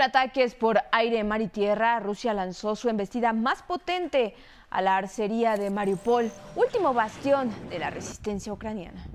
Con 0.00 0.06
ataques 0.06 0.54
por 0.54 0.80
aire, 0.92 1.22
mar 1.24 1.42
y 1.42 1.48
tierra, 1.48 2.00
Rusia 2.00 2.32
lanzó 2.32 2.74
su 2.74 2.88
embestida 2.88 3.34
más 3.34 3.62
potente 3.62 4.34
a 4.70 4.80
la 4.80 4.96
arcería 4.96 5.58
de 5.58 5.68
Mariupol, 5.68 6.32
último 6.56 6.94
bastión 6.94 7.54
de 7.68 7.78
la 7.78 7.90
resistencia 7.90 8.50
ucraniana. 8.50 9.10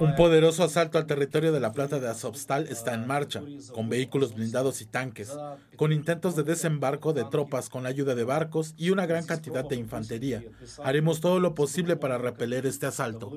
Un 0.00 0.16
poderoso 0.16 0.64
asalto 0.64 0.98
al 0.98 1.06
territorio 1.06 1.52
de 1.52 1.60
la 1.60 1.72
plata 1.72 2.00
de 2.00 2.08
Azovstal 2.08 2.66
está 2.68 2.94
en 2.94 3.06
marcha, 3.06 3.42
con 3.72 3.88
vehículos 3.88 4.34
blindados 4.34 4.80
y 4.80 4.86
tanques, 4.86 5.36
con 5.76 5.92
intentos 5.92 6.34
de 6.34 6.42
desembarco 6.42 7.12
de 7.12 7.24
tropas 7.24 7.68
con 7.68 7.84
la 7.84 7.90
ayuda 7.90 8.14
de 8.14 8.24
barcos 8.24 8.74
y 8.76 8.90
una 8.90 9.06
gran 9.06 9.24
cantidad 9.24 9.64
de 9.64 9.76
infantería. 9.76 10.42
Haremos 10.82 11.20
todo 11.20 11.38
lo 11.38 11.54
posible 11.54 11.96
para 11.96 12.18
repeler 12.18 12.66
este 12.66 12.86
asalto. 12.86 13.30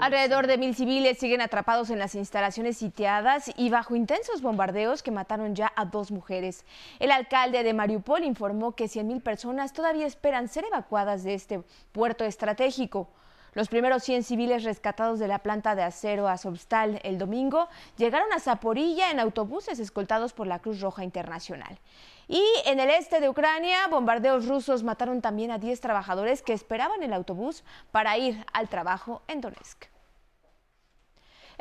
Alrededor 0.00 0.48
de 0.48 0.58
mil 0.58 0.74
civiles 0.74 1.18
siguen 1.18 1.40
atrapados 1.40 1.90
en 1.90 2.00
las 2.00 2.16
instalaciones 2.16 2.78
sitiadas 2.78 3.52
y 3.56 3.70
bajo 3.70 3.94
intensos 3.94 4.42
bombardeos 4.42 5.04
que 5.04 5.12
mataron 5.12 5.54
ya 5.54 5.72
a 5.76 5.84
dos 5.84 6.10
mujeres. 6.10 6.64
El 6.98 7.12
alcalde 7.12 7.62
de 7.62 7.72
Mariupol 7.72 8.24
informó 8.24 8.74
que 8.74 8.86
100.000 8.86 9.22
personas 9.22 9.72
todavía 9.72 10.06
esperan 10.06 10.48
ser 10.48 10.64
evacuadas 10.64 11.22
de 11.22 11.34
este 11.34 11.62
puerto 11.92 12.24
estratégico. 12.24 13.08
Los 13.54 13.68
primeros 13.68 14.02
100 14.02 14.24
civiles 14.24 14.64
rescatados 14.64 15.18
de 15.18 15.28
la 15.28 15.40
planta 15.40 15.74
de 15.74 15.82
acero 15.82 16.26
Azovstal 16.26 17.00
el 17.04 17.18
domingo 17.18 17.68
llegaron 17.98 18.32
a 18.32 18.40
Zaporilla 18.40 19.10
en 19.10 19.20
autobuses 19.20 19.78
escoltados 19.78 20.32
por 20.32 20.46
la 20.46 20.58
Cruz 20.58 20.80
Roja 20.80 21.04
Internacional. 21.04 21.78
Y 22.28 22.42
en 22.64 22.80
el 22.80 22.88
este 22.88 23.20
de 23.20 23.28
Ucrania, 23.28 23.86
bombardeos 23.88 24.46
rusos 24.46 24.82
mataron 24.82 25.20
también 25.20 25.50
a 25.50 25.58
10 25.58 25.82
trabajadores 25.82 26.40
que 26.40 26.54
esperaban 26.54 27.02
el 27.02 27.12
autobús 27.12 27.62
para 27.90 28.16
ir 28.16 28.42
al 28.54 28.70
trabajo 28.70 29.20
en 29.28 29.42
Donetsk. 29.42 29.91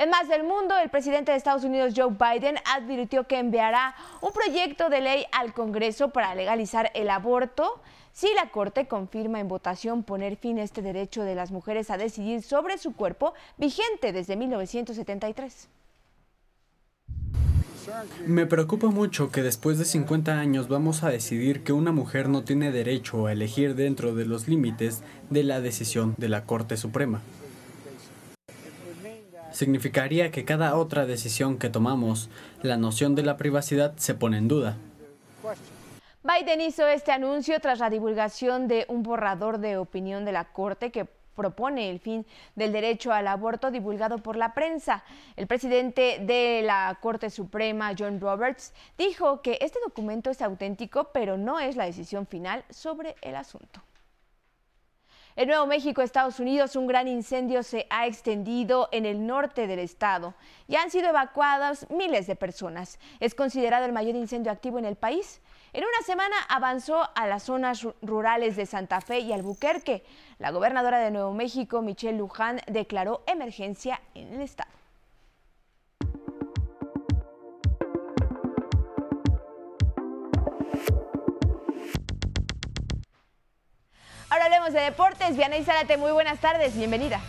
En 0.01 0.09
más 0.09 0.27
del 0.27 0.41
mundo, 0.41 0.75
el 0.79 0.89
presidente 0.89 1.31
de 1.31 1.37
Estados 1.37 1.63
Unidos, 1.63 1.93
Joe 1.95 2.09
Biden, 2.09 2.55
advirtió 2.75 3.27
que 3.27 3.37
enviará 3.37 3.93
un 4.21 4.31
proyecto 4.31 4.89
de 4.89 4.99
ley 4.99 5.25
al 5.31 5.53
Congreso 5.53 6.09
para 6.09 6.33
legalizar 6.33 6.89
el 6.95 7.07
aborto 7.07 7.79
si 8.11 8.33
la 8.33 8.49
Corte 8.49 8.87
confirma 8.87 9.39
en 9.39 9.47
votación 9.47 10.01
poner 10.01 10.37
fin 10.37 10.57
a 10.57 10.63
este 10.63 10.81
derecho 10.81 11.21
de 11.21 11.35
las 11.35 11.51
mujeres 11.51 11.91
a 11.91 11.97
decidir 11.97 12.41
sobre 12.41 12.79
su 12.79 12.95
cuerpo 12.95 13.35
vigente 13.57 14.11
desde 14.11 14.35
1973. 14.37 15.69
Me 18.25 18.47
preocupa 18.47 18.87
mucho 18.87 19.29
que 19.29 19.43
después 19.43 19.77
de 19.77 19.85
50 19.85 20.39
años 20.39 20.67
vamos 20.67 21.03
a 21.03 21.09
decidir 21.09 21.61
que 21.61 21.73
una 21.73 21.91
mujer 21.91 22.27
no 22.27 22.43
tiene 22.43 22.71
derecho 22.71 23.27
a 23.27 23.33
elegir 23.33 23.75
dentro 23.75 24.15
de 24.15 24.25
los 24.25 24.47
límites 24.47 25.03
de 25.29 25.43
la 25.43 25.61
decisión 25.61 26.15
de 26.17 26.29
la 26.29 26.45
Corte 26.45 26.75
Suprema. 26.75 27.21
Significaría 29.61 30.31
que 30.31 30.43
cada 30.43 30.75
otra 30.75 31.05
decisión 31.05 31.59
que 31.59 31.69
tomamos, 31.69 32.31
la 32.63 32.77
noción 32.77 33.13
de 33.13 33.21
la 33.21 33.37
privacidad 33.37 33.95
se 33.95 34.15
pone 34.15 34.39
en 34.39 34.47
duda. 34.47 34.75
Biden 36.23 36.61
hizo 36.61 36.87
este 36.87 37.11
anuncio 37.11 37.59
tras 37.59 37.77
la 37.77 37.91
divulgación 37.91 38.67
de 38.67 38.87
un 38.87 39.03
borrador 39.03 39.59
de 39.59 39.77
opinión 39.77 40.25
de 40.25 40.31
la 40.31 40.45
Corte 40.45 40.91
que 40.91 41.05
propone 41.35 41.91
el 41.91 41.99
fin 41.99 42.25
del 42.55 42.71
derecho 42.71 43.13
al 43.13 43.27
aborto 43.27 43.69
divulgado 43.69 44.17
por 44.17 44.35
la 44.35 44.55
prensa. 44.55 45.03
El 45.35 45.45
presidente 45.45 46.17
de 46.25 46.63
la 46.63 46.97
Corte 46.99 47.29
Suprema, 47.29 47.93
John 47.95 48.19
Roberts, 48.19 48.73
dijo 48.97 49.43
que 49.43 49.59
este 49.61 49.77
documento 49.85 50.31
es 50.31 50.41
auténtico, 50.41 51.11
pero 51.13 51.37
no 51.37 51.59
es 51.59 51.75
la 51.75 51.85
decisión 51.85 52.25
final 52.25 52.65
sobre 52.71 53.15
el 53.21 53.35
asunto. 53.35 53.79
En 55.37 55.47
Nuevo 55.47 55.65
México, 55.65 56.01
Estados 56.01 56.41
Unidos, 56.41 56.75
un 56.75 56.87
gran 56.87 57.07
incendio 57.07 57.63
se 57.63 57.87
ha 57.89 58.05
extendido 58.05 58.89
en 58.91 59.05
el 59.05 59.25
norte 59.25 59.65
del 59.65 59.79
estado 59.79 60.33
y 60.67 60.75
han 60.75 60.91
sido 60.91 61.07
evacuadas 61.07 61.89
miles 61.89 62.27
de 62.27 62.35
personas. 62.35 62.99
Es 63.21 63.33
considerado 63.33 63.85
el 63.85 63.93
mayor 63.93 64.15
incendio 64.15 64.51
activo 64.51 64.77
en 64.77 64.83
el 64.83 64.97
país. 64.97 65.39
En 65.71 65.85
una 65.85 66.05
semana 66.05 66.35
avanzó 66.49 67.09
a 67.15 67.27
las 67.27 67.43
zonas 67.43 67.87
rurales 68.01 68.57
de 68.57 68.65
Santa 68.65 68.99
Fe 68.99 69.19
y 69.19 69.31
Albuquerque. 69.31 70.03
La 70.37 70.51
gobernadora 70.51 70.99
de 70.99 71.11
Nuevo 71.11 71.33
México, 71.33 71.81
Michelle 71.81 72.17
Luján, 72.17 72.59
declaró 72.67 73.23
emergencia 73.25 74.01
en 74.13 74.33
el 74.33 74.41
estado. 74.41 74.80
De 84.69 84.79
deportes. 84.79 85.35
Vianey 85.35 85.63
Zárate, 85.63 85.97
muy 85.97 86.11
buenas 86.11 86.39
tardes, 86.39 86.77
bienvenida. 86.77 87.19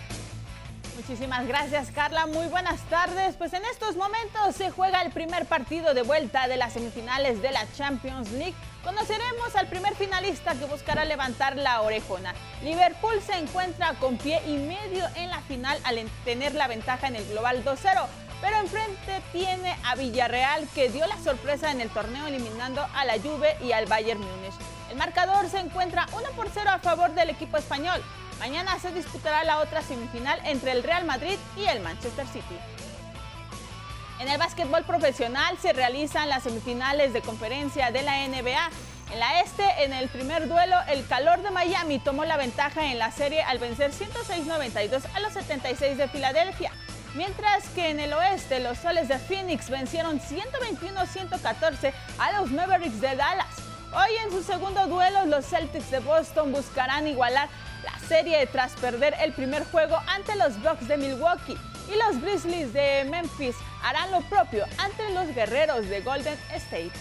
Muchísimas 0.97 1.47
gracias 1.47 1.90
Carla, 1.90 2.27
muy 2.27 2.47
buenas 2.49 2.83
tardes. 2.90 3.37
Pues 3.37 3.55
en 3.55 3.64
estos 3.64 3.97
momentos 3.97 4.55
se 4.55 4.71
juega 4.71 5.01
el 5.01 5.11
primer 5.12 5.47
partido 5.47 5.95
de 5.95 6.03
vuelta 6.03 6.47
de 6.47 6.59
las 6.59 6.75
semifinales 6.75 7.40
de 7.40 7.51
la 7.51 7.64
Champions 7.73 8.31
League. 8.33 8.55
Conoceremos 8.85 9.57
al 9.57 9.66
primer 9.68 9.95
finalista 9.95 10.55
que 10.55 10.66
buscará 10.66 11.07
levantar 11.07 11.57
la 11.57 11.81
orejona. 11.81 12.35
Liverpool 12.62 13.18
se 13.23 13.38
encuentra 13.38 13.95
con 13.95 14.18
pie 14.18 14.42
y 14.47 14.59
medio 14.59 15.07
en 15.16 15.31
la 15.31 15.40
final 15.40 15.79
al 15.85 16.07
tener 16.27 16.55
la 16.55 16.68
ventaja 16.68 17.09
en 17.09 17.16
el 17.16 17.27
global 17.29 17.64
2-0 17.64 18.07
pero 18.42 18.57
enfrente 18.59 19.23
tiene 19.31 19.77
a 19.85 19.95
Villarreal 19.95 20.66
que 20.75 20.90
dio 20.90 21.07
la 21.07 21.16
sorpresa 21.18 21.71
en 21.71 21.81
el 21.81 21.88
torneo 21.90 22.27
eliminando 22.27 22.85
a 22.92 23.05
la 23.05 23.14
Juve 23.14 23.57
y 23.62 23.71
al 23.71 23.87
Bayern 23.87 24.18
Múnich. 24.21 24.82
El 24.92 24.98
marcador 24.98 25.48
se 25.48 25.59
encuentra 25.59 26.07
1 26.12 26.33
por 26.37 26.50
0 26.52 26.68
a 26.68 26.78
favor 26.78 27.14
del 27.14 27.31
equipo 27.31 27.57
español. 27.57 27.98
Mañana 28.38 28.78
se 28.78 28.92
disputará 28.92 29.42
la 29.42 29.61
otra 29.61 29.81
semifinal 29.81 30.38
entre 30.44 30.72
el 30.72 30.83
Real 30.83 31.07
Madrid 31.07 31.38
y 31.57 31.64
el 31.64 31.81
Manchester 31.81 32.26
City. 32.26 32.59
En 34.20 34.28
el 34.28 34.37
básquetbol 34.37 34.85
profesional 34.85 35.57
se 35.57 35.72
realizan 35.72 36.28
las 36.28 36.42
semifinales 36.42 37.14
de 37.14 37.22
conferencia 37.22 37.90
de 37.90 38.02
la 38.02 38.28
NBA. 38.28 38.68
En 39.14 39.18
la 39.18 39.40
este, 39.40 39.64
en 39.83 39.94
el 39.94 40.11
primer 40.11 40.46
duelo, 40.46 40.76
el 40.88 41.07
calor 41.07 41.40
de 41.40 41.50
Miami 41.50 41.98
tomó 41.98 42.26
la 42.26 42.37
ventaja 42.37 42.92
en 42.92 42.98
la 42.98 43.12
serie 43.12 43.42
al 43.44 43.59
vencer 43.59 43.92
106-92 43.92 45.05
a 45.14 45.20
los 45.20 45.33
76 45.33 45.96
de 45.96 46.09
Filadelfia. 46.09 46.70
Mientras 47.14 47.66
que 47.70 47.88
en 47.88 47.98
el 47.98 48.12
oeste, 48.12 48.61
los 48.61 48.76
soles 48.76 49.09
de 49.09 49.18
Phoenix 49.18 49.70
vencieron 49.70 50.20
121-114 50.20 51.94
a 52.18 52.33
los 52.33 52.50
Mavericks 52.50 53.00
de 53.00 53.16
Dallas. 53.16 53.71
Hoy 53.94 54.16
en 54.24 54.31
su 54.31 54.42
segundo 54.42 54.87
duelo, 54.87 55.26
los 55.26 55.44
Celtics 55.44 55.90
de 55.90 55.98
Boston 55.98 56.50
buscarán 56.50 57.07
igualar 57.07 57.50
la 57.85 57.98
serie 58.09 58.46
tras 58.46 58.72
perder 58.72 59.14
el 59.20 59.35
primer 59.35 59.64
juego 59.66 59.98
ante 60.07 60.35
los 60.37 60.59
Bucks 60.62 60.88
de 60.88 60.96
Milwaukee 60.96 61.59
y 61.92 61.98
los 61.98 62.22
Grizzlies 62.22 62.72
de 62.72 63.07
Memphis 63.11 63.55
harán 63.83 64.11
lo 64.11 64.22
propio 64.22 64.64
ante 64.78 65.11
los 65.11 65.35
guerreros 65.35 65.90
de 65.90 66.00
Golden 66.00 66.38
State. 66.55 66.92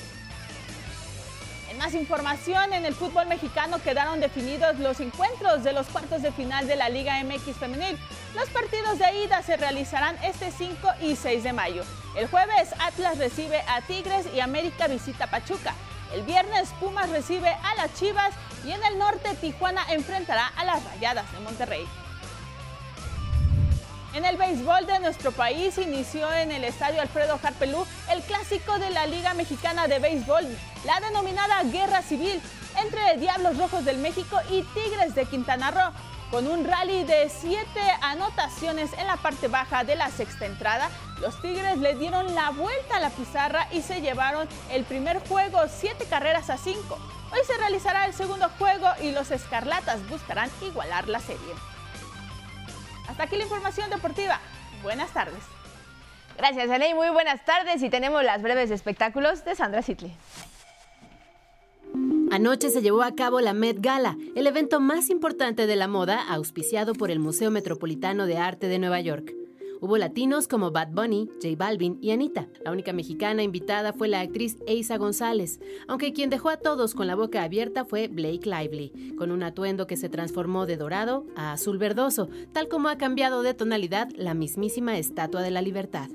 En 1.69 1.77
más 1.77 1.93
información, 1.93 2.73
en 2.73 2.86
el 2.86 2.93
fútbol 2.93 3.25
mexicano 3.27 3.82
quedaron 3.82 4.19
definidos 4.19 4.77
los 4.80 4.99
encuentros 4.99 5.63
de 5.63 5.71
los 5.71 5.88
cuartos 5.88 6.21
de 6.21 6.34
final 6.34 6.67
de 6.67 6.75
la 6.75 6.89
Liga 6.89 7.23
MX 7.23 7.56
Femenil. 7.58 7.97
Los 8.36 8.49
partidos 8.49 8.99
de 8.99 9.23
ida 9.23 9.41
se 9.43 9.56
realizarán 9.56 10.17
este 10.25 10.51
5 10.51 10.75
y 10.99 11.15
6 11.15 11.43
de 11.43 11.54
mayo. 11.54 11.84
El 12.17 12.27
jueves 12.27 12.75
Atlas 12.80 13.17
recibe 13.17 13.62
a 13.69 13.80
Tigres 13.80 14.25
y 14.36 14.41
América 14.41 14.88
visita 14.88 15.27
Pachuca. 15.27 15.73
El 16.13 16.24
viernes 16.24 16.69
Pumas 16.80 17.10
recibe 17.10 17.50
a 17.50 17.76
las 17.76 17.93
Chivas 17.93 18.34
y 18.65 18.71
en 18.71 18.84
el 18.84 18.97
norte 18.97 19.34
Tijuana 19.36 19.86
enfrentará 19.89 20.47
a 20.58 20.65
las 20.65 20.84
Rayadas 20.84 21.32
de 21.32 21.39
Monterrey. 21.39 21.88
En 24.13 24.26
el 24.26 24.36
béisbol 24.36 24.86
de 24.88 25.00
nuestro 25.00 25.32
país 25.32 25.78
inició 25.78 26.32
en 26.34 26.52
el 26.52 26.65
estadio 26.65 27.02
Alfredo 27.02 27.39
Harpelú 27.41 27.86
el 28.12 28.21
clásico 28.24 28.78
de 28.78 28.89
la 28.89 29.08
Liga 29.08 29.34
Mexicana 29.34 29.88
de 29.88 30.00
Béisbol, 30.00 30.45
la 30.86 31.00
denominada 31.00 31.63
Guerra 31.63 32.02
Civil, 32.02 32.41
entre 32.84 33.17
Diablos 33.17 33.58
Rojos 33.58 33.86
del 33.86 34.00
México 34.00 34.38
y 34.50 34.63
Tigres 34.63 35.15
de 35.15 35.26
Quintana 35.26 35.71
Roo. 35.71 35.93
Con 36.32 36.48
un 36.48 36.63
rally 36.63 37.04
de 37.04 37.28
siete 37.28 37.82
anotaciones 38.02 38.94
en 38.94 39.06
la 39.06 39.17
parte 39.17 39.50
baja 39.50 39.84
de 39.84 39.98
la 39.98 40.10
sexta 40.10 40.46
entrada, 40.46 40.89
los 41.20 41.41
Tigres 41.41 41.78
le 41.78 41.94
dieron 41.96 42.34
la 42.34 42.52
vuelta 42.52 42.96
a 42.96 43.00
la 43.02 43.10
pizarra 43.10 43.67
y 43.74 43.82
se 43.82 44.00
llevaron 44.00 44.48
el 44.70 44.86
primer 44.86 45.20
juego 45.28 45.60
siete 45.67 46.06
carreras 46.06 46.50
a 46.50 46.58
cinco. 46.58 46.98
Hoy 47.34 47.39
se 47.46 47.58
realizará 47.58 48.06
el 48.06 48.13
segundo 48.13 48.50
juego 48.58 48.88
y 49.02 49.12
los 49.12 49.30
Escarlatas 49.30 50.08
buscarán 50.08 50.50
igualar 50.62 51.10
la 51.10 51.20
serie. 51.20 51.54
Hasta 53.10 53.24
aquí 53.24 53.36
la 53.36 53.44
información 53.44 53.89
deportiva. 53.89 54.39
Buenas 54.84 55.12
tardes. 55.12 55.44
Gracias, 56.38 56.70
Aney. 56.70 56.94
Muy 56.94 57.10
buenas 57.10 57.44
tardes 57.44 57.84
y 57.84 57.89
tenemos 57.89 58.24
las 58.24 58.41
breves 58.41 58.72
espectáculos 58.72 59.44
de 59.44 59.54
Sandra 59.54 59.82
Sitley. 59.82 60.15
Anoche 62.32 62.70
se 62.70 62.82
llevó 62.82 63.02
a 63.02 63.13
cabo 63.13 63.41
la 63.41 63.54
Met 63.54 63.82
Gala, 63.82 64.17
el 64.36 64.48
evento 64.48 64.80
más 64.80 65.10
importante 65.10 65.67
de 65.67 65.76
la 65.76 65.89
moda 65.89 66.22
auspiciado 66.30 66.94
por 66.94 67.12
el 67.12 67.20
Museo 67.20 67.52
Metropolitano 67.52 68.26
de 68.26 68.38
Arte 68.38 68.70
de 68.70 68.80
Nueva 68.80 69.02
York. 69.02 69.36
Hubo 69.82 69.98
latinos 69.98 70.48
como 70.48 70.72
Bad 70.72 70.94
Bunny, 70.94 71.28
J 71.44 71.56
Balvin 71.58 71.98
y 72.02 72.12
Anita. 72.12 72.48
La 72.63 72.72
única 72.72 72.94
mexicana 72.94 73.44
invitada 73.44 73.91
fue 73.91 74.08
la 74.08 74.22
actriz 74.22 74.56
Eisa 74.65 74.98
González, 74.98 75.60
aunque 75.89 76.13
quien 76.13 76.30
dejó 76.30 76.48
a 76.48 76.56
todos 76.56 76.94
con 76.94 77.06
la 77.06 77.15
boca 77.15 77.44
abierta 77.44 77.84
fue 77.84 78.08
Blake 78.08 78.50
Lively, 78.50 79.15
con 79.17 79.32
un 79.32 79.44
atuendo 79.44 79.86
que 79.86 79.98
se 79.98 80.08
transformó 80.08 80.65
de 80.65 80.78
dorado 80.78 81.26
a 81.36 81.52
azul 81.52 81.80
verdoso, 81.80 82.30
tal 82.54 82.70
como 82.70 82.88
ha 82.88 82.98
cambiado 82.98 83.44
de 83.44 83.56
tonalidad 83.56 84.08
la 84.15 84.36
mismísima 84.36 84.98
Estatua 84.98 85.41
de 85.41 85.52
la 85.52 85.62
Libertad. 85.62 86.10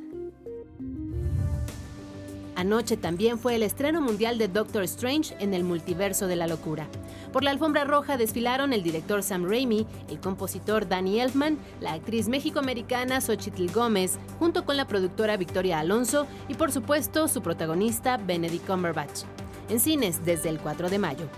Anoche 2.57 2.97
también 2.97 3.39
fue 3.39 3.55
el 3.55 3.63
estreno 3.63 4.01
mundial 4.01 4.39
de 4.39 4.49
Doctor 4.49 4.83
Strange 4.85 5.37
en 5.41 5.53
el 5.53 5.63
multiverso 5.63 6.27
de 6.27 6.37
la 6.37 6.47
locura. 6.47 6.89
Por 7.31 7.45
la 7.45 7.51
alfombra 7.51 7.85
roja 7.85 8.17
desfilaron 8.17 8.73
el 8.73 8.83
director 8.83 9.23
Sam 9.23 9.45
Raimi, 9.45 9.87
el 10.09 10.19
compositor 10.21 10.89
Danny 10.89 11.21
Elfman, 11.21 11.59
la 11.83 11.93
actriz 11.93 12.29
mexicoamericana 12.29 13.21
Xochitl 13.21 13.71
Gómez, 13.71 14.19
junto 14.39 14.65
con 14.65 14.79
la 14.79 14.87
productora 14.87 15.37
Victoria 15.37 15.81
Alonso 15.81 16.27
y 16.49 16.55
por 16.55 16.73
supuesto 16.73 17.29
su 17.29 17.43
protagonista 17.43 18.17
Benedict 18.17 18.67
Cumberbatch. 18.67 19.25
En 19.69 19.79
cines 19.79 20.25
desde 20.25 20.49
el 20.49 20.59
4 20.59 20.89
de 20.89 20.99
mayo. 20.99 21.29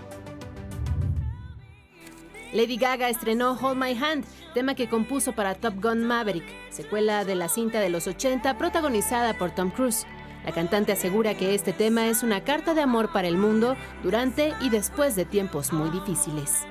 Lady 2.53 2.77
Gaga 2.77 3.09
estrenó 3.09 3.57
Hold 3.61 3.77
My 3.77 3.91
Hand, 3.91 4.25
tema 4.53 4.73
que 4.73 4.89
compuso 4.89 5.33
para 5.33 5.53
Top 5.53 5.75
Gun 5.81 6.03
Maverick, 6.03 6.45
secuela 6.71 7.25
de 7.25 7.35
la 7.35 7.49
cinta 7.49 7.79
de 7.79 7.89
los 7.89 8.07
80 8.07 8.57
protagonizada 8.57 9.37
por 9.37 9.51
Tom 9.51 9.69
Cruise. 9.69 10.07
La 10.45 10.51
cantante 10.51 10.91
asegura 10.91 11.35
que 11.35 11.53
este 11.53 11.73
tema 11.73 12.07
es 12.07 12.23
una 12.23 12.43
carta 12.43 12.73
de 12.73 12.81
amor 12.81 13.11
para 13.11 13.27
el 13.27 13.37
mundo 13.37 13.75
durante 14.03 14.53
y 14.61 14.69
después 14.69 15.15
de 15.15 15.25
tiempos 15.25 15.73
muy 15.73 15.89
difíciles. 15.89 16.65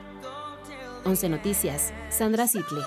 11 1.05 1.29
Noticias, 1.29 1.93
Sandra 2.09 2.47
Sitley. 2.47 2.83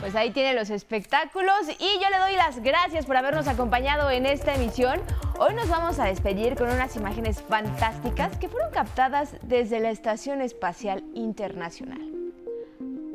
Pues 0.00 0.14
ahí 0.14 0.30
tiene 0.30 0.54
los 0.54 0.70
espectáculos 0.70 1.68
y 1.78 2.00
yo 2.00 2.10
le 2.10 2.18
doy 2.18 2.36
las 2.36 2.62
gracias 2.62 3.06
por 3.06 3.16
habernos 3.16 3.48
acompañado 3.48 4.10
en 4.10 4.26
esta 4.26 4.54
emisión. 4.54 5.00
Hoy 5.38 5.54
nos 5.54 5.68
vamos 5.68 5.98
a 5.98 6.04
despedir 6.04 6.54
con 6.54 6.70
unas 6.70 6.94
imágenes 6.96 7.42
fantásticas 7.42 8.36
que 8.38 8.48
fueron 8.48 8.70
captadas 8.70 9.36
desde 9.42 9.80
la 9.80 9.90
Estación 9.90 10.40
Espacial 10.42 11.02
Internacional. 11.14 12.00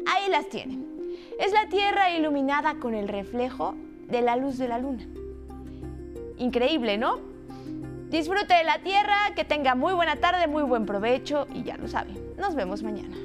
Ahí 0.08 0.30
las 0.30 0.50
tienen. 0.50 0.86
Es 1.40 1.54
la 1.54 1.70
Tierra 1.70 2.12
iluminada 2.12 2.76
con 2.76 2.94
el 2.94 3.08
reflejo 3.08 3.76
de 4.12 4.22
la 4.22 4.36
luz 4.36 4.58
de 4.58 4.68
la 4.68 4.78
luna. 4.78 5.04
Increíble, 6.38 6.98
¿no? 6.98 7.20
Disfrute 8.10 8.54
de 8.54 8.64
la 8.66 8.80
tierra, 8.80 9.16
que 9.36 9.46
tenga 9.46 9.74
muy 9.74 9.94
buena 9.94 10.18
tarde, 10.18 10.48
muy 10.48 10.64
buen 10.64 10.86
provecho 10.86 11.48
y 11.54 11.64
ya 11.64 11.78
lo 11.78 11.88
sabe. 11.88 12.12
Nos 12.38 12.56
vemos 12.56 12.84
mañana. 12.84 13.16